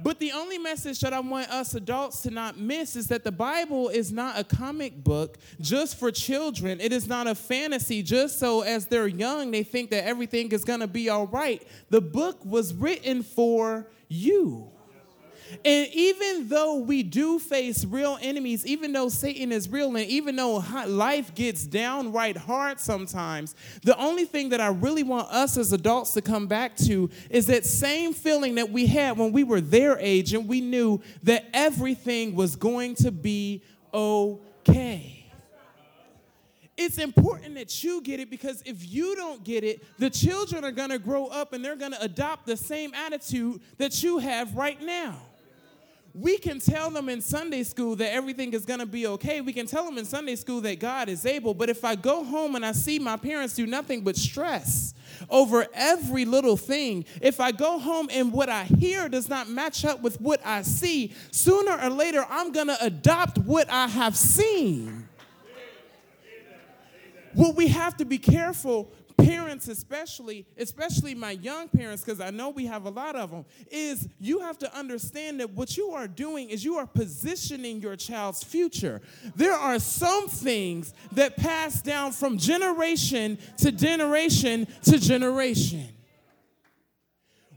But 0.04 0.20
the 0.20 0.32
only 0.32 0.58
message 0.58 1.00
that 1.02 1.14
I 1.14 1.20
want 1.20 1.50
us 1.50 1.74
adults 1.74 2.22
to 2.22 2.32
not 2.32 2.58
miss 2.58 2.96
is 2.96 3.08
that 3.08 3.24
the 3.24 3.32
Bible 3.32 3.90
is 3.90 4.12
not 4.12 4.40
a 4.40 4.44
comic 4.44 5.04
book 5.04 5.38
just 5.60 5.98
for 5.98 6.12
children. 6.12 6.80
It 6.80 6.94
is 6.94 7.08
not 7.08 7.28
a 7.28 7.36
fantasy 7.36 8.04
just 8.04 8.40
so 8.40 8.62
as 8.62 8.88
they're 8.88 9.08
young 9.08 9.52
they 9.52 9.64
think 9.64 9.90
that 9.92 10.06
everything 10.06 10.52
is 10.52 10.64
going 10.64 10.82
to 10.82 10.88
be 10.88 11.10
all 11.10 11.28
right. 11.28 11.66
The 11.90 12.02
book 12.02 12.44
was 12.46 12.74
written 12.74 13.24
for 13.24 13.88
you. 14.08 14.72
And 15.64 15.88
even 15.94 16.48
though 16.48 16.76
we 16.76 17.04
do 17.04 17.40
face 17.40 17.86
real 17.86 18.18
enemies, 18.22 18.66
even 18.66 18.92
though 18.92 19.10
Satan 19.10 19.52
is 19.52 19.70
real, 19.70 19.96
and 19.96 20.06
even 20.06 20.36
though 20.36 20.64
life 20.88 21.34
gets 21.36 21.66
downright 21.66 22.38
hard 22.38 22.80
sometimes, 22.80 23.56
the 23.84 23.98
only 23.98 24.26
thing 24.26 24.50
that 24.50 24.62
I 24.62 24.68
really 24.68 25.04
want 25.04 25.30
us 25.30 25.58
as 25.58 25.74
adults 25.74 26.14
to 26.14 26.22
come 26.22 26.48
back 26.48 26.76
to 26.78 27.10
is 27.30 27.46
that 27.48 27.66
same 27.66 28.14
feeling 28.14 28.56
that 28.56 28.72
we 28.72 28.88
had 28.88 29.18
when 29.18 29.32
we 29.32 29.44
were 29.44 29.62
their 29.62 29.98
age 30.00 30.34
and 30.34 30.48
we 30.48 30.62
knew 30.62 31.02
that 31.24 31.46
everything 31.54 32.36
was 32.36 32.56
going 32.56 32.96
to 32.96 33.12
be 33.12 33.64
okay. 33.94 35.14
It's 36.76 37.00
important 37.00 37.56
that 37.56 37.84
you 37.84 38.02
get 38.02 38.20
it 38.20 38.30
because 38.30 38.62
if 38.64 38.88
you 38.88 39.16
don't 39.16 39.44
get 39.44 39.64
it, 39.64 39.84
the 39.98 40.12
children 40.12 40.64
are 40.64 40.72
going 40.72 40.92
to 40.92 41.00
grow 41.00 41.26
up 41.26 41.54
and 41.54 41.66
they're 41.66 41.76
going 41.76 41.94
to 41.94 42.02
adopt 42.04 42.46
the 42.46 42.56
same 42.56 42.94
attitude 42.94 43.62
that 43.80 44.04
you 44.04 44.20
have 44.20 44.54
right 44.54 44.80
now 44.80 45.18
we 46.20 46.38
can 46.38 46.60
tell 46.60 46.90
them 46.90 47.10
in 47.10 47.22
Sunday 47.22 47.62
school 47.62 47.96
that 47.96 48.12
everything 48.12 48.54
is 48.54 48.66
going 48.66 48.80
to 48.80 48.88
be 48.88 49.06
okay. 49.06 49.40
We 49.40 49.54
can 49.54 49.68
tell 49.68 49.86
them 49.86 50.00
in 50.00 50.06
Sunday 50.06 50.36
school 50.36 50.62
that 50.62 50.80
God 50.80 51.10
is 51.10 51.28
able. 51.28 51.54
But 51.54 51.70
if 51.70 51.86
I 51.86 51.94
go 51.94 52.24
home 52.24 52.56
and 52.56 52.66
I 52.66 52.72
see 52.72 52.98
my 52.98 53.18
parents 53.18 53.54
do 53.54 53.68
nothing 53.68 54.02
but 54.02 54.16
stress 54.16 54.96
over 55.30 55.68
every 55.76 56.26
little 56.26 56.58
thing, 56.58 57.06
if 57.22 57.40
I 57.40 57.52
go 57.52 57.78
home 57.78 58.10
and 58.12 58.34
what 58.34 58.50
I 58.50 58.64
hear 58.64 59.08
does 59.10 59.30
not 59.30 59.48
match 59.48 59.86
up 59.86 60.02
with 60.02 60.20
what 60.20 60.44
I 60.44 60.64
see, 60.64 61.14
sooner 61.30 61.78
or 61.80 61.90
later 61.92 62.26
I'm 62.28 62.52
going 62.52 62.68
to 62.68 62.84
adopt 62.84 63.38
what 63.38 63.70
I 63.70 63.88
have 63.88 64.18
seen. 64.18 65.08
What 67.34 67.56
we 67.56 67.68
have 67.68 67.96
to 67.98 68.06
be 68.06 68.18
careful 68.18 68.92
parents 69.48 69.70
especially 69.70 70.46
especially 70.58 71.16
my 71.16 71.32
young 71.32 71.70
parents 71.70 72.04
because 72.04 72.20
i 72.20 72.30
know 72.30 72.50
we 72.50 72.66
have 72.66 72.86
a 72.86 72.90
lot 72.90 73.16
of 73.16 73.32
them 73.32 73.46
is 73.72 74.10
you 74.20 74.40
have 74.40 74.58
to 74.58 74.78
understand 74.78 75.40
that 75.40 75.50
what 75.52 75.78
you 75.78 75.92
are 75.92 76.06
doing 76.06 76.50
is 76.50 76.66
you 76.66 76.76
are 76.76 76.86
positioning 76.86 77.82
your 77.82 77.96
child's 77.96 78.44
future. 78.44 79.02
There 79.36 79.54
are 79.54 79.80
some 79.80 80.28
things 80.28 80.94
that 81.14 81.38
pass 81.38 81.82
down 81.82 82.12
from 82.12 82.38
generation 82.38 83.38
to 83.60 83.72
generation 83.72 84.68
to 84.84 85.00
generation 85.00 85.97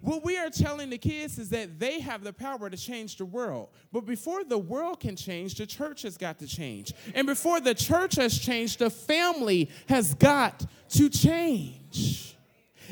what 0.01 0.25
we 0.25 0.39
are 0.39 0.49
telling 0.49 0.91
the 0.91 0.99
kids 0.99 1.39
is 1.39 1.51
that 1.51 1.79
they 1.79 2.01
have 2.01 2.25
the 2.25 2.33
power 2.33 2.71
to 2.71 2.77
change 2.77 3.17
the 3.17 3.25
world. 3.25 3.69
But 3.93 4.07
before 4.07 4.45
the 4.45 4.59
world 4.59 5.01
can 5.01 5.15
change, 5.15 5.57
the 5.57 5.67
church 5.67 6.03
has 6.03 6.17
got 6.17 6.39
to 6.39 6.47
change. 6.47 6.93
And 7.15 7.27
before 7.27 7.61
the 7.61 7.75
church 7.75 8.17
has 8.17 8.39
changed, 8.39 8.79
the 8.79 8.91
family 8.91 9.69
has 9.89 10.15
got 10.15 10.65
to 10.91 11.11
change. 11.11 12.37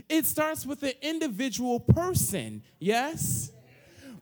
It 0.08 0.26
starts 0.26 0.66
with 0.66 0.82
an 0.82 0.92
individual 1.00 1.80
person, 1.80 2.62
yes? 2.78 3.52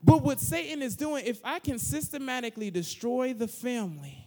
But 0.03 0.23
what 0.23 0.39
Satan 0.39 0.83
is 0.83 0.95
doing, 0.95 1.25
if 1.27 1.41
I 1.45 1.59
can 1.59 1.79
systematically 1.79 2.71
destroy 2.71 3.35
the 3.35 3.49
family, 3.49 4.26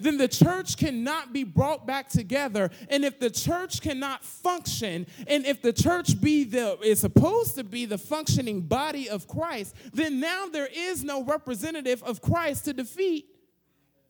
then 0.00 0.18
the 0.18 0.28
church 0.28 0.76
cannot 0.76 1.32
be 1.32 1.44
brought 1.44 1.86
back 1.86 2.08
together. 2.08 2.70
And 2.88 3.04
if 3.04 3.18
the 3.18 3.30
church 3.30 3.80
cannot 3.80 4.24
function, 4.24 5.06
and 5.26 5.46
if 5.46 5.62
the 5.62 5.72
church 5.72 6.20
be 6.20 6.44
the 6.44 6.78
is 6.80 7.00
supposed 7.00 7.54
to 7.56 7.64
be 7.64 7.86
the 7.86 7.98
functioning 7.98 8.62
body 8.62 9.08
of 9.08 9.26
Christ, 9.26 9.74
then 9.92 10.20
now 10.20 10.46
there 10.46 10.68
is 10.72 11.04
no 11.04 11.24
representative 11.24 12.02
of 12.02 12.20
Christ 12.20 12.64
to 12.66 12.72
defeat 12.72 13.26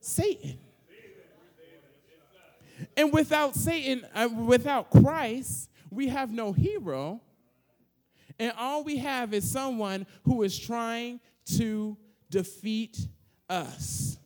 Satan. 0.00 0.58
And 2.96 3.12
without 3.12 3.54
Satan, 3.54 4.06
uh, 4.14 4.28
without 4.28 4.90
Christ, 4.90 5.70
we 5.90 6.08
have 6.08 6.32
no 6.32 6.52
hero. 6.52 7.20
And 8.38 8.52
all 8.58 8.82
we 8.84 8.98
have 8.98 9.32
is 9.32 9.50
someone 9.50 10.06
who 10.24 10.42
is 10.42 10.58
trying 10.58 11.20
to 11.56 11.96
defeat 12.30 12.98
us. 13.48 14.18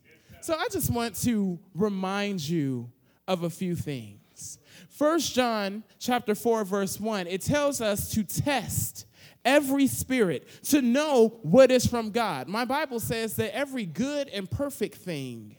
So 0.48 0.54
I 0.54 0.68
just 0.72 0.90
want 0.90 1.14
to 1.24 1.58
remind 1.74 2.40
you 2.40 2.90
of 3.26 3.42
a 3.42 3.50
few 3.50 3.76
things. 3.76 4.58
First 4.88 5.34
John 5.34 5.84
chapter 5.98 6.34
4 6.34 6.64
verse 6.64 6.98
1, 6.98 7.26
it 7.26 7.42
tells 7.42 7.82
us 7.82 8.10
to 8.12 8.24
test 8.24 9.04
every 9.44 9.86
spirit 9.86 10.48
to 10.70 10.80
know 10.80 11.38
what 11.42 11.70
is 11.70 11.86
from 11.86 12.12
God. 12.12 12.48
My 12.48 12.64
Bible 12.64 12.98
says 12.98 13.36
that 13.36 13.54
every 13.54 13.84
good 13.84 14.28
and 14.28 14.50
perfect 14.50 14.94
thing 14.94 15.54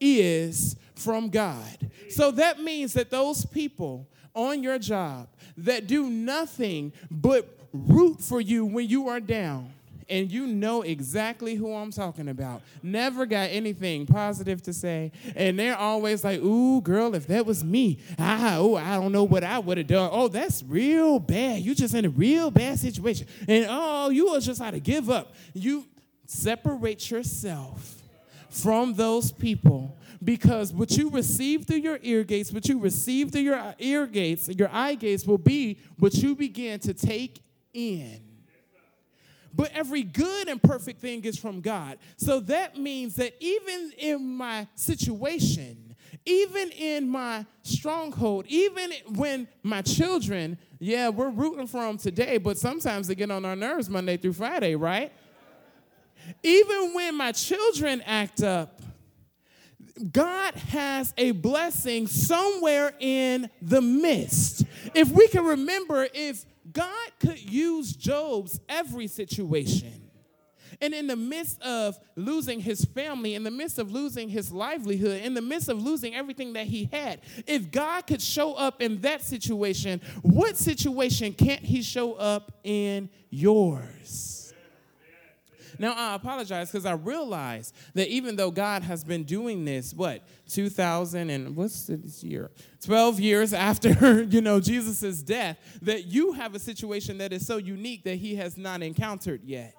is 0.00 0.74
from 0.94 1.28
God. 1.28 1.90
So 2.08 2.30
that 2.30 2.62
means 2.62 2.94
that 2.94 3.10
those 3.10 3.44
people 3.44 4.08
on 4.34 4.62
your 4.62 4.78
job 4.78 5.28
that 5.58 5.86
do 5.86 6.08
nothing 6.08 6.94
but 7.10 7.58
root 7.74 8.22
for 8.22 8.40
you 8.40 8.64
when 8.64 8.88
you 8.88 9.06
are 9.08 9.20
down 9.20 9.74
and 10.10 10.30
you 10.30 10.46
know 10.46 10.82
exactly 10.82 11.54
who 11.54 11.72
I'm 11.74 11.90
talking 11.90 12.28
about. 12.28 12.62
Never 12.82 13.26
got 13.26 13.50
anything 13.50 14.06
positive 14.06 14.62
to 14.62 14.72
say, 14.72 15.12
and 15.36 15.58
they're 15.58 15.76
always 15.76 16.24
like, 16.24 16.40
"Ooh, 16.40 16.80
girl, 16.80 17.14
if 17.14 17.26
that 17.28 17.46
was 17.46 17.64
me, 17.64 17.98
ah, 18.18 18.56
oh, 18.56 18.76
I 18.76 18.96
don't 18.96 19.12
know 19.12 19.24
what 19.24 19.44
I 19.44 19.58
would 19.58 19.78
have 19.78 19.86
done. 19.86 20.10
Oh, 20.12 20.28
that's 20.28 20.62
real 20.62 21.18
bad. 21.18 21.60
You 21.62 21.74
just 21.74 21.94
in 21.94 22.04
a 22.04 22.10
real 22.10 22.50
bad 22.50 22.78
situation, 22.78 23.26
and 23.48 23.66
oh, 23.68 24.10
you 24.10 24.26
was 24.26 24.44
just 24.44 24.60
how 24.60 24.70
to 24.70 24.80
give 24.80 25.08
up. 25.08 25.34
You 25.54 25.86
separate 26.26 27.10
yourself 27.10 28.02
from 28.50 28.94
those 28.94 29.32
people." 29.32 29.96
because 30.22 30.70
what 30.72 30.90
you 30.98 31.08
receive 31.10 31.66
through 31.66 31.78
your 31.78 31.98
ear 32.02 32.24
gates, 32.24 32.52
what 32.52 32.68
you 32.68 32.78
receive 32.78 33.30
through 33.30 33.40
your 33.40 33.74
ear 33.78 34.06
gates, 34.06 34.48
your 34.48 34.68
eye 34.70 34.94
gates 34.94 35.26
will 35.26 35.38
be 35.38 35.78
what 35.98 36.14
you 36.14 36.34
begin 36.34 36.78
to 36.80 36.92
take 36.92 37.40
in. 37.72 38.29
But 39.54 39.72
every 39.74 40.02
good 40.02 40.48
and 40.48 40.62
perfect 40.62 41.00
thing 41.00 41.24
is 41.24 41.38
from 41.38 41.60
God. 41.60 41.98
So 42.16 42.40
that 42.40 42.78
means 42.78 43.16
that 43.16 43.34
even 43.40 43.92
in 43.98 44.36
my 44.36 44.68
situation, 44.74 45.96
even 46.24 46.70
in 46.70 47.08
my 47.08 47.46
stronghold, 47.62 48.46
even 48.48 48.92
when 49.14 49.48
my 49.62 49.82
children, 49.82 50.58
yeah, 50.78 51.08
we're 51.08 51.30
rooting 51.30 51.66
for 51.66 51.82
them 51.82 51.98
today, 51.98 52.38
but 52.38 52.58
sometimes 52.58 53.08
they 53.08 53.14
get 53.14 53.30
on 53.30 53.44
our 53.44 53.56
nerves 53.56 53.88
Monday 53.88 54.16
through 54.16 54.34
Friday, 54.34 54.76
right? 54.76 55.12
Even 56.42 56.94
when 56.94 57.16
my 57.16 57.32
children 57.32 58.02
act 58.06 58.42
up, 58.42 58.80
God 60.12 60.54
has 60.54 61.12
a 61.18 61.32
blessing 61.32 62.06
somewhere 62.06 62.94
in 63.00 63.50
the 63.60 63.82
midst. 63.82 64.64
If 64.94 65.10
we 65.10 65.28
can 65.28 65.44
remember, 65.44 66.08
if 66.14 66.44
God 66.72 67.10
could 67.20 67.40
use 67.40 67.92
Job's 67.92 68.60
every 68.68 69.06
situation 69.06 70.10
And 70.80 70.94
in 70.94 71.06
the 71.06 71.16
midst 71.16 71.60
of 71.62 71.98
losing 72.16 72.60
his 72.60 72.84
family, 72.84 73.34
in 73.34 73.42
the 73.42 73.50
midst 73.50 73.78
of 73.78 73.90
losing 73.90 74.28
his 74.28 74.52
livelihood, 74.52 75.22
in 75.22 75.34
the 75.34 75.42
midst 75.42 75.68
of 75.68 75.82
losing 75.82 76.14
everything 76.14 76.52
that 76.54 76.66
he 76.66 76.88
had, 76.92 77.20
if 77.46 77.70
God 77.70 78.06
could 78.06 78.22
show 78.22 78.54
up 78.54 78.80
in 78.80 79.00
that 79.02 79.22
situation, 79.22 80.00
what 80.22 80.56
situation 80.56 81.32
can't 81.32 81.62
he 81.62 81.82
show 81.82 82.14
up 82.14 82.52
in 82.64 83.10
yours? 83.30 84.39
Now, 85.80 85.94
I 85.96 86.14
apologize 86.14 86.70
because 86.70 86.84
I 86.84 86.92
realize 86.92 87.72
that 87.94 88.08
even 88.08 88.36
though 88.36 88.50
God 88.50 88.82
has 88.82 89.02
been 89.02 89.24
doing 89.24 89.64
this, 89.64 89.94
what, 89.94 90.22
2000 90.46 91.30
and 91.30 91.56
what's 91.56 91.86
this 91.86 92.22
year? 92.22 92.50
12 92.84 93.18
years 93.18 93.54
after, 93.54 94.22
you 94.28 94.42
know, 94.42 94.60
Jesus' 94.60 95.22
death, 95.22 95.58
that 95.80 96.04
you 96.04 96.32
have 96.32 96.54
a 96.54 96.58
situation 96.58 97.16
that 97.16 97.32
is 97.32 97.46
so 97.46 97.56
unique 97.56 98.04
that 98.04 98.16
he 98.16 98.34
has 98.34 98.58
not 98.58 98.82
encountered 98.82 99.42
yet 99.42 99.74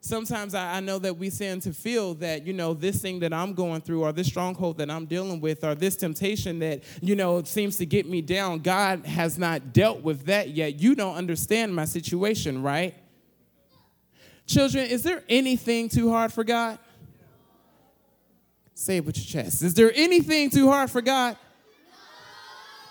sometimes 0.00 0.54
I, 0.54 0.80
know 0.80 0.98
that 0.98 1.16
we 1.16 1.30
tend 1.30 1.62
to 1.62 1.72
feel 1.72 2.12
that, 2.16 2.46
you 2.46 2.52
know, 2.52 2.74
this 2.74 3.00
thing 3.00 3.20
that 3.20 3.32
I'm 3.32 3.54
going 3.54 3.80
through 3.80 4.02
or 4.02 4.12
this 4.12 4.26
stronghold 4.26 4.76
that 4.76 4.90
I'm 4.90 5.06
dealing 5.06 5.40
with 5.40 5.64
or 5.64 5.74
this 5.74 5.96
temptation 5.96 6.58
that, 6.58 6.82
you 7.00 7.16
know, 7.16 7.42
seems 7.42 7.78
to 7.78 7.86
get 7.86 8.06
me 8.06 8.20
down, 8.20 8.58
God 8.58 9.06
has 9.06 9.38
not 9.38 9.72
dealt 9.72 10.02
with 10.02 10.26
that 10.26 10.50
yet. 10.50 10.78
You 10.78 10.94
don't 10.94 11.16
understand 11.16 11.74
my 11.74 11.86
situation, 11.86 12.62
right? 12.62 12.94
Children, 14.46 14.86
is 14.86 15.02
there 15.02 15.22
anything 15.28 15.88
too 15.88 16.10
hard 16.10 16.32
for 16.32 16.44
God? 16.44 16.78
Say 18.74 18.98
it 18.98 19.04
with 19.04 19.16
your 19.16 19.44
chest. 19.44 19.62
Is 19.62 19.74
there 19.74 19.92
anything 19.94 20.50
too 20.50 20.68
hard 20.68 20.90
for 20.90 21.00
God? 21.00 21.36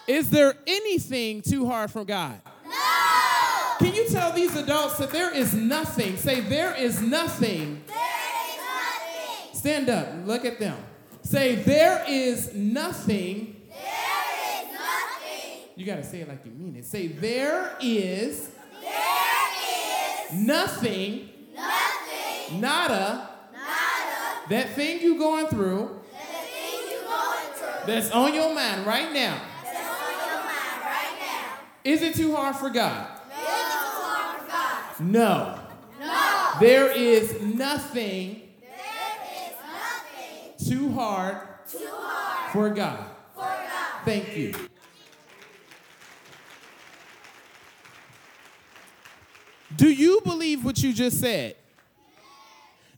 No. 0.08 0.14
Is 0.16 0.30
there 0.30 0.56
anything 0.66 1.42
too 1.42 1.68
hard 1.68 1.92
for 1.92 2.06
God? 2.06 2.42
No. 2.66 2.72
Can 3.80 3.94
you 3.94 4.08
tell 4.08 4.32
these 4.32 4.56
adults 4.56 4.98
that 4.98 5.12
there 5.12 5.36
is 5.36 5.54
nothing? 5.54 6.18
Say, 6.18 6.40
there 6.40 6.74
is 6.74 7.02
nothing. 7.02 7.84
There 7.86 7.96
is 7.98 8.58
nothing. 8.58 9.56
Stand 9.56 9.90
up. 9.90 10.08
Look 10.26 10.46
at 10.46 10.60
them. 10.60 10.78
Say, 11.22 11.56
there 11.56 12.04
is 12.08 12.54
nothing. 12.54 13.62
There 13.70 13.78
is 13.78 14.74
nothing. 14.74 15.60
You 15.76 15.86
got 15.86 15.98
to 15.98 16.04
say 16.04 16.22
it 16.22 16.30
like 16.30 16.46
you 16.46 16.52
mean 16.52 16.78
it. 16.78 16.86
Say, 16.86 17.08
there 17.08 17.76
is. 17.82 18.50
There 18.82 20.32
is. 20.32 20.34
Nothing. 20.34 21.30
Nada. 22.52 23.30
Nada. 23.52 24.50
That 24.50 24.70
thing 24.76 25.02
you 25.02 25.18
going 25.18 25.48
through. 25.48 26.02
That 26.12 26.46
thing 26.46 26.92
you 26.92 27.02
going 27.06 27.54
through. 27.54 27.86
That's 27.94 28.12
on 28.12 28.34
your 28.34 28.54
mind 28.54 28.86
right 28.86 29.12
now. 29.14 29.42
That's 29.64 29.78
on 29.78 30.12
your 30.12 30.38
mind 30.44 30.82
right 30.84 31.18
now. 31.20 31.60
Is 31.84 32.02
it 32.02 32.16
too 32.16 32.36
hard 32.36 32.56
for 32.56 32.70
God? 32.70 33.08
No. 33.30 33.36
Is 33.36 33.42
it 33.42 33.52
too 33.52 34.02
hard 34.04 34.42
for 34.42 34.48
God? 34.52 35.00
No. 35.00 35.60
No. 36.00 36.60
There 36.60 36.92
is 36.92 37.42
nothing 37.42 38.42
There 38.62 38.72
is 39.48 39.56
nothing 39.60 40.70
too 40.70 40.92
hard 40.94 41.38
too 41.70 41.88
hard 41.90 42.52
for 42.52 42.70
God. 42.70 43.06
for 43.34 43.40
God. 43.42 44.06
Thank 44.06 44.36
you. 44.38 44.54
Do 49.76 49.90
you 49.90 50.22
believe 50.24 50.64
what 50.64 50.82
you 50.84 50.94
just 50.94 51.20
said? 51.20 51.56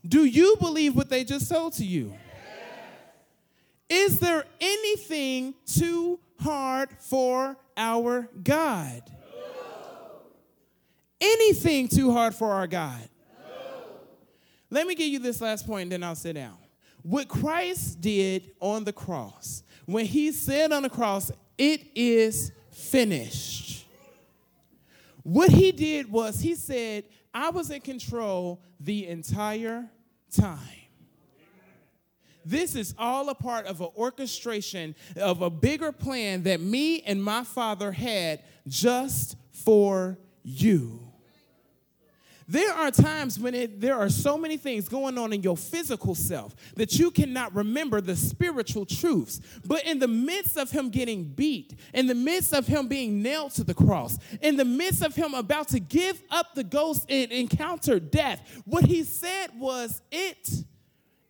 Do 0.06 0.24
you 0.24 0.56
believe 0.60 0.94
what 0.94 1.08
they 1.08 1.24
just 1.24 1.48
told 1.48 1.72
to 1.74 1.84
you? 1.84 2.14
Is 3.88 4.18
there 4.18 4.44
anything 4.60 5.54
too 5.64 6.18
hard 6.40 6.90
for 6.98 7.56
our 7.76 8.28
God? 8.42 9.02
Anything 11.20 11.88
too 11.88 12.12
hard 12.12 12.34
for 12.34 12.52
our 12.52 12.66
God? 12.66 13.08
Let 14.70 14.86
me 14.86 14.94
give 14.94 15.06
you 15.06 15.18
this 15.18 15.40
last 15.40 15.66
point, 15.66 15.90
then 15.90 16.02
I'll 16.02 16.14
sit 16.14 16.34
down. 16.34 16.56
What 17.02 17.28
Christ 17.28 18.00
did 18.00 18.50
on 18.60 18.84
the 18.84 18.92
cross, 18.92 19.62
when 19.86 20.04
he 20.04 20.32
said 20.32 20.72
on 20.72 20.82
the 20.82 20.90
cross, 20.90 21.30
it 21.56 21.86
is 21.94 22.50
finished. 22.72 23.86
What 25.22 25.50
he 25.50 25.72
did 25.72 26.10
was 26.10 26.40
he 26.40 26.54
said, 26.54 27.04
I 27.32 27.50
was 27.50 27.70
in 27.70 27.80
control 27.80 28.60
the 28.80 29.06
entire 29.06 29.88
time. 30.30 30.58
This 32.44 32.76
is 32.76 32.94
all 32.96 33.28
a 33.28 33.34
part 33.34 33.66
of 33.66 33.80
an 33.80 33.88
orchestration 33.96 34.94
of 35.16 35.42
a 35.42 35.50
bigger 35.50 35.90
plan 35.90 36.44
that 36.44 36.60
me 36.60 37.00
and 37.00 37.22
my 37.22 37.42
father 37.42 37.90
had 37.90 38.40
just 38.68 39.36
for 39.52 40.16
you. 40.44 41.05
There 42.48 42.72
are 42.72 42.90
times 42.92 43.40
when 43.40 43.54
it, 43.54 43.80
there 43.80 43.96
are 43.96 44.08
so 44.08 44.38
many 44.38 44.56
things 44.56 44.88
going 44.88 45.18
on 45.18 45.32
in 45.32 45.42
your 45.42 45.56
physical 45.56 46.14
self 46.14 46.54
that 46.76 46.96
you 46.98 47.10
cannot 47.10 47.54
remember 47.54 48.00
the 48.00 48.14
spiritual 48.14 48.86
truths. 48.86 49.40
But 49.66 49.84
in 49.84 49.98
the 49.98 50.08
midst 50.08 50.56
of 50.56 50.70
him 50.70 50.90
getting 50.90 51.24
beat, 51.24 51.74
in 51.92 52.06
the 52.06 52.14
midst 52.14 52.54
of 52.54 52.66
him 52.66 52.86
being 52.86 53.20
nailed 53.20 53.52
to 53.52 53.64
the 53.64 53.74
cross, 53.74 54.16
in 54.40 54.56
the 54.56 54.64
midst 54.64 55.02
of 55.02 55.16
him 55.16 55.34
about 55.34 55.68
to 55.68 55.80
give 55.80 56.22
up 56.30 56.54
the 56.54 56.64
ghost 56.64 57.06
and 57.08 57.32
encounter 57.32 57.98
death, 57.98 58.62
what 58.64 58.84
he 58.84 59.02
said 59.02 59.48
was, 59.58 60.00
It 60.12 60.48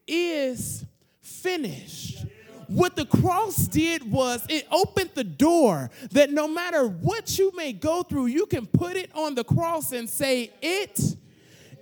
is 0.07 0.85
finished. 1.23 2.27
What 2.69 2.97
the 2.97 3.07
cross 3.07 3.69
did 3.69 4.11
was 4.11 4.45
it 4.49 4.67
opened 4.71 5.11
the 5.15 5.25
door 5.25 5.91
that 6.11 6.31
no 6.31 6.49
matter 6.49 6.87
what 6.87 7.39
you 7.39 7.53
may 7.55 7.73
go 7.73 8.03
through, 8.03 8.27
you 8.27 8.47
can 8.47 8.67
put 8.67 8.97
it 8.97 9.11
on 9.15 9.35
the 9.35 9.45
cross 9.45 9.93
and 9.93 10.09
say, 10.09 10.53
It 10.61 11.01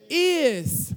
is 0.08 0.94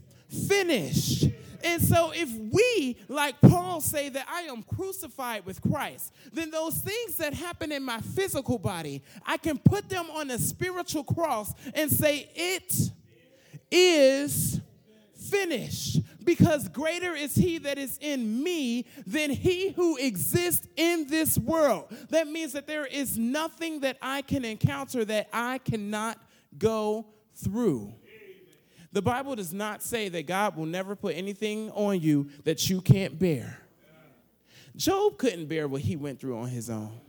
finished. 0.48 1.26
And 1.64 1.82
so, 1.82 2.12
if 2.14 2.30
we, 2.32 2.98
like 3.08 3.42
Paul, 3.42 3.82
say 3.82 4.10
that 4.10 4.28
I 4.30 4.42
am 4.42 4.64
crucified 4.64 5.46
with 5.46 5.62
Christ, 5.62 6.14
then 6.32 6.52
those 6.52 6.78
things 6.78 7.18
that 7.18 7.34
happen 7.34 7.72
in 7.72 7.84
my 7.84 8.00
physical 8.00 8.60
body, 8.60 9.04
I 9.26 9.38
can 9.38 9.58
put 9.58 9.90
them 9.90 10.10
on 10.12 10.30
a 10.30 10.38
spiritual 10.38 11.04
cross 11.04 11.54
and 11.74 11.92
say, 11.92 12.30
It 12.36 12.92
is 13.72 14.62
finished 15.16 16.00
because 16.28 16.68
greater 16.68 17.16
is 17.16 17.34
he 17.36 17.58
that 17.58 17.78
is 17.78 17.98
in 18.02 18.44
me 18.44 18.86
than 19.08 19.32
he 19.32 19.70
who 19.70 19.96
exists 19.96 20.68
in 20.76 21.08
this 21.08 21.38
world. 21.38 21.86
That 22.10 22.28
means 22.28 22.52
that 22.52 22.68
there 22.68 22.86
is 22.86 23.18
nothing 23.18 23.80
that 23.80 23.98
I 24.02 24.24
can 24.24 24.44
encounter 24.44 25.06
that 25.06 25.30
I 25.32 25.60
cannot 25.60 26.20
go 26.58 27.06
through. 27.34 27.94
The 28.92 29.02
Bible 29.02 29.36
does 29.36 29.54
not 29.54 29.82
say 29.82 30.10
that 30.10 30.28
God 30.28 30.58
will 30.58 30.66
never 30.66 30.98
put 30.98 31.16
anything 31.16 31.72
on 31.72 32.02
you 32.02 32.30
that 32.44 32.70
you 32.70 32.82
can't 32.82 33.18
bear. 33.18 33.62
Job 34.76 35.18
couldn't 35.18 35.46
bear 35.46 35.70
what 35.70 35.82
he 35.82 35.96
went 35.96 36.20
through 36.20 36.38
on 36.40 36.50
his 36.50 36.70
own. 36.70 37.00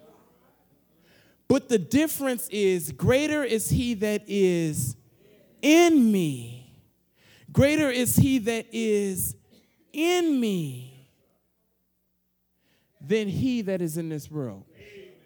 But 1.49 1.69
the 1.69 1.79
difference 1.79 2.49
is 2.51 2.93
greater 2.93 3.43
is 3.43 3.69
he 3.69 3.95
that 3.95 4.23
is 4.29 4.95
in 5.61 6.13
me. 6.13 6.68
Greater 7.53 7.91
is 7.91 8.17
he 8.17 8.39
that 8.39 8.67
is 8.73 9.35
in 9.93 10.39
me 10.41 11.11
than 13.01 13.29
he 13.29 13.63
that 13.63 13.81
is 13.81 13.97
in 13.97 14.09
this 14.09 14.31
world. 14.31 14.65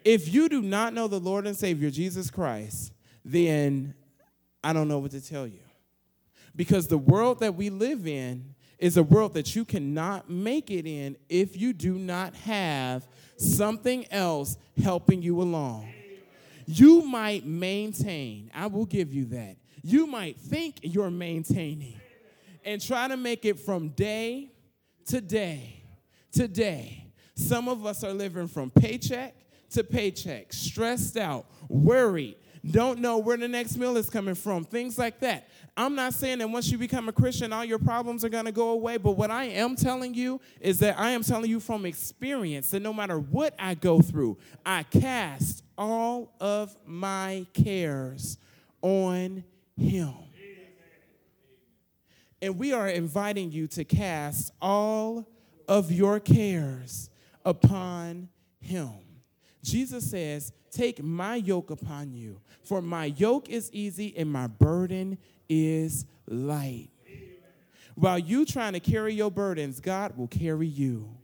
If 0.05 0.33
you 0.33 0.49
do 0.49 0.61
not 0.61 0.93
know 0.93 1.07
the 1.07 1.19
Lord 1.19 1.47
and 1.47 1.55
Savior 1.55 1.89
Jesus 1.89 2.29
Christ, 2.29 2.93
then 3.23 3.93
I 4.63 4.73
don't 4.73 4.87
know 4.87 4.99
what 4.99 5.11
to 5.11 5.21
tell 5.21 5.47
you. 5.47 5.59
Because 6.55 6.87
the 6.87 6.97
world 6.97 7.39
that 7.39 7.55
we 7.55 7.69
live 7.69 8.07
in 8.07 8.53
is 8.79 8.97
a 8.97 9.03
world 9.03 9.33
that 9.33 9.55
you 9.55 9.65
cannot 9.65 10.29
make 10.29 10.69
it 10.69 10.85
in 10.85 11.17
if 11.29 11.59
you 11.59 11.73
do 11.73 11.95
not 11.97 12.35
have 12.35 13.07
something 13.37 14.05
else 14.11 14.57
helping 14.81 15.21
you 15.21 15.41
along. 15.41 15.87
You 16.65 17.01
might 17.01 17.45
maintain, 17.45 18.51
I 18.53 18.67
will 18.67 18.85
give 18.85 19.13
you 19.13 19.25
that. 19.25 19.57
You 19.81 20.07
might 20.07 20.37
think 20.37 20.79
you're 20.81 21.11
maintaining 21.11 21.99
and 22.65 22.81
try 22.81 23.07
to 23.07 23.17
make 23.17 23.45
it 23.45 23.59
from 23.59 23.89
day 23.89 24.51
to 25.07 25.21
day 25.21 25.83
to 26.33 26.47
day. 26.47 27.11
Some 27.35 27.67
of 27.67 27.85
us 27.85 28.03
are 28.03 28.13
living 28.13 28.47
from 28.47 28.69
paycheck 28.69 29.35
to 29.71 29.83
paycheck, 29.83 30.53
stressed 30.53 31.17
out, 31.17 31.45
worried, 31.67 32.35
don't 32.69 32.99
know 32.99 33.17
where 33.17 33.35
the 33.35 33.47
next 33.47 33.77
meal 33.77 33.97
is 33.97 34.09
coming 34.09 34.35
from, 34.35 34.63
things 34.63 34.97
like 34.97 35.19
that. 35.19 35.49
I'm 35.75 35.95
not 35.95 36.13
saying 36.13 36.37
that 36.37 36.49
once 36.49 36.71
you 36.71 36.77
become 36.77 37.09
a 37.09 37.11
Christian, 37.11 37.51
all 37.51 37.65
your 37.65 37.79
problems 37.79 38.23
are 38.23 38.29
going 38.29 38.45
to 38.45 38.53
go 38.53 38.69
away, 38.69 38.97
but 38.97 39.13
what 39.13 39.31
I 39.31 39.45
am 39.45 39.75
telling 39.75 40.13
you 40.13 40.39
is 40.61 40.79
that 40.79 40.97
I 40.97 41.11
am 41.11 41.23
telling 41.23 41.49
you 41.49 41.59
from 41.59 41.85
experience 41.85 42.71
that 42.71 42.81
no 42.81 42.93
matter 42.93 43.19
what 43.19 43.53
I 43.59 43.73
go 43.73 43.99
through, 44.01 44.37
I 44.65 44.83
cast 44.83 45.63
all 45.77 46.35
of 46.39 46.77
my 46.85 47.45
cares 47.53 48.37
on 48.81 49.43
Him. 49.75 50.13
And 52.43 52.59
we 52.59 52.73
are 52.73 52.89
inviting 52.89 53.53
you 53.53 53.67
to 53.67 53.85
cast 53.85 54.51
all 54.61 55.25
of 55.65 55.93
your 55.93 56.19
cares 56.19 57.09
upon 57.45 58.27
Him. 58.59 58.91
Jesus 59.63 60.11
says, 60.11 60.51
Take 60.69 61.01
my 61.01 61.35
yoke 61.35 61.71
upon 61.71 62.11
you, 62.11 62.41
for 62.65 62.81
my 62.81 63.05
yoke 63.05 63.47
is 63.47 63.71
easy 63.71 64.13
and 64.17 64.29
my 64.29 64.47
burden 64.47 65.19
is 65.47 66.05
light. 66.27 66.89
While 67.95 68.19
you 68.19 68.43
trying 68.45 68.73
to 68.73 68.81
carry 68.81 69.13
your 69.13 69.31
burdens, 69.31 69.79
God 69.79 70.17
will 70.17 70.27
carry 70.27 70.67
you. 70.67 71.15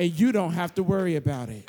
And 0.00 0.18
you 0.18 0.32
don't 0.32 0.54
have 0.54 0.74
to 0.74 0.82
worry 0.82 1.14
about 1.14 1.48
it. 1.48 1.68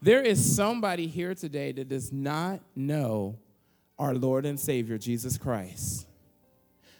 There 0.00 0.22
is 0.22 0.56
somebody 0.56 1.06
here 1.06 1.34
today 1.34 1.72
that 1.72 1.90
does 1.90 2.14
not 2.14 2.60
know 2.74 3.36
our 3.98 4.14
Lord 4.14 4.46
and 4.46 4.58
Savior, 4.58 4.96
Jesus 4.96 5.36
Christ. 5.36 6.06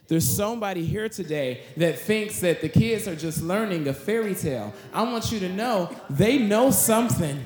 There's 0.07 0.27
somebody 0.27 0.85
here 0.85 1.09
today 1.09 1.63
that 1.75 1.99
thinks 1.99 2.39
that 2.39 2.61
the 2.61 2.69
kids 2.69 3.07
are 3.07 3.15
just 3.15 3.41
learning 3.41 3.87
a 3.87 3.93
fairy 3.93 4.35
tale. 4.35 4.73
I 4.93 5.03
want 5.03 5.31
you 5.31 5.39
to 5.41 5.49
know 5.49 5.89
they 6.09 6.37
know 6.37 6.71
something. 6.71 7.43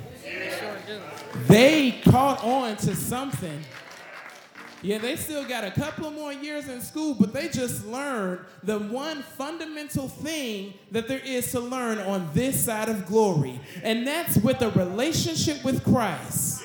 They 1.47 1.99
caught 2.03 2.43
on 2.43 2.77
to 2.77 2.95
something. 2.95 3.63
Yeah, 4.83 4.97
they 4.97 5.15
still 5.15 5.43
got 5.43 5.63
a 5.63 5.71
couple 5.71 6.09
more 6.09 6.33
years 6.33 6.67
in 6.67 6.81
school, 6.81 7.13
but 7.13 7.33
they 7.33 7.49
just 7.49 7.85
learned 7.85 8.39
the 8.63 8.79
one 8.79 9.21
fundamental 9.21 10.07
thing 10.07 10.73
that 10.91 11.07
there 11.07 11.19
is 11.19 11.51
to 11.51 11.59
learn 11.59 11.99
on 11.99 12.29
this 12.33 12.65
side 12.65 12.89
of 12.89 13.05
glory, 13.05 13.59
and 13.83 14.07
that's 14.07 14.37
with 14.37 14.59
a 14.63 14.71
relationship 14.71 15.63
with 15.63 15.83
Christ. 15.83 16.63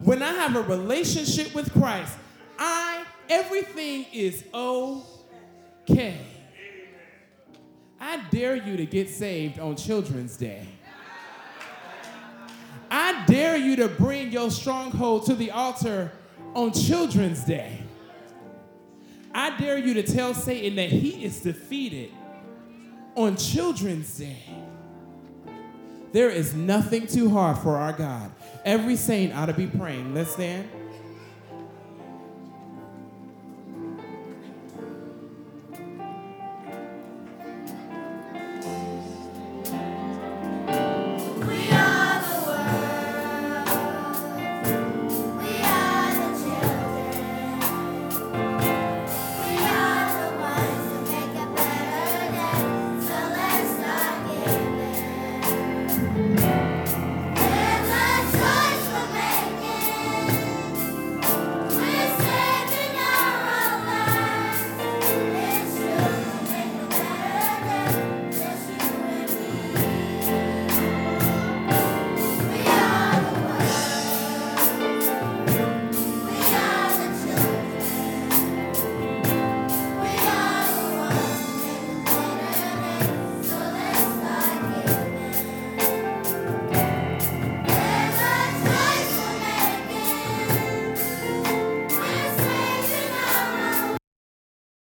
When 0.00 0.22
I 0.22 0.32
have 0.32 0.54
a 0.54 0.62
relationship 0.62 1.54
with 1.54 1.72
Christ, 1.72 2.14
I 2.58 3.04
everything 3.32 4.06
is 4.12 4.44
okay. 4.52 6.18
I 7.98 8.22
dare 8.30 8.56
you 8.56 8.76
to 8.76 8.86
get 8.86 9.08
saved 9.08 9.58
on 9.58 9.76
Children's 9.76 10.36
Day. 10.36 10.66
I 12.90 13.24
dare 13.26 13.56
you 13.56 13.76
to 13.76 13.88
bring 13.88 14.32
your 14.32 14.50
stronghold 14.50 15.24
to 15.26 15.34
the 15.34 15.50
altar 15.50 16.12
on 16.54 16.72
Children's 16.72 17.42
Day. 17.44 17.78
I 19.34 19.56
dare 19.56 19.78
you 19.78 19.94
to 19.94 20.02
tell 20.02 20.34
Satan 20.34 20.76
that 20.76 20.90
he 20.90 21.24
is 21.24 21.40
defeated 21.40 22.10
on 23.14 23.36
Children's 23.36 24.18
Day. 24.18 24.42
There 26.12 26.28
is 26.28 26.54
nothing 26.54 27.06
too 27.06 27.30
hard 27.30 27.56
for 27.58 27.78
our 27.78 27.94
God. 27.94 28.30
Every 28.66 28.96
saint 28.96 29.34
ought 29.34 29.46
to 29.46 29.54
be 29.54 29.66
praying. 29.66 30.12
Let's 30.12 30.32
stand. 30.32 30.68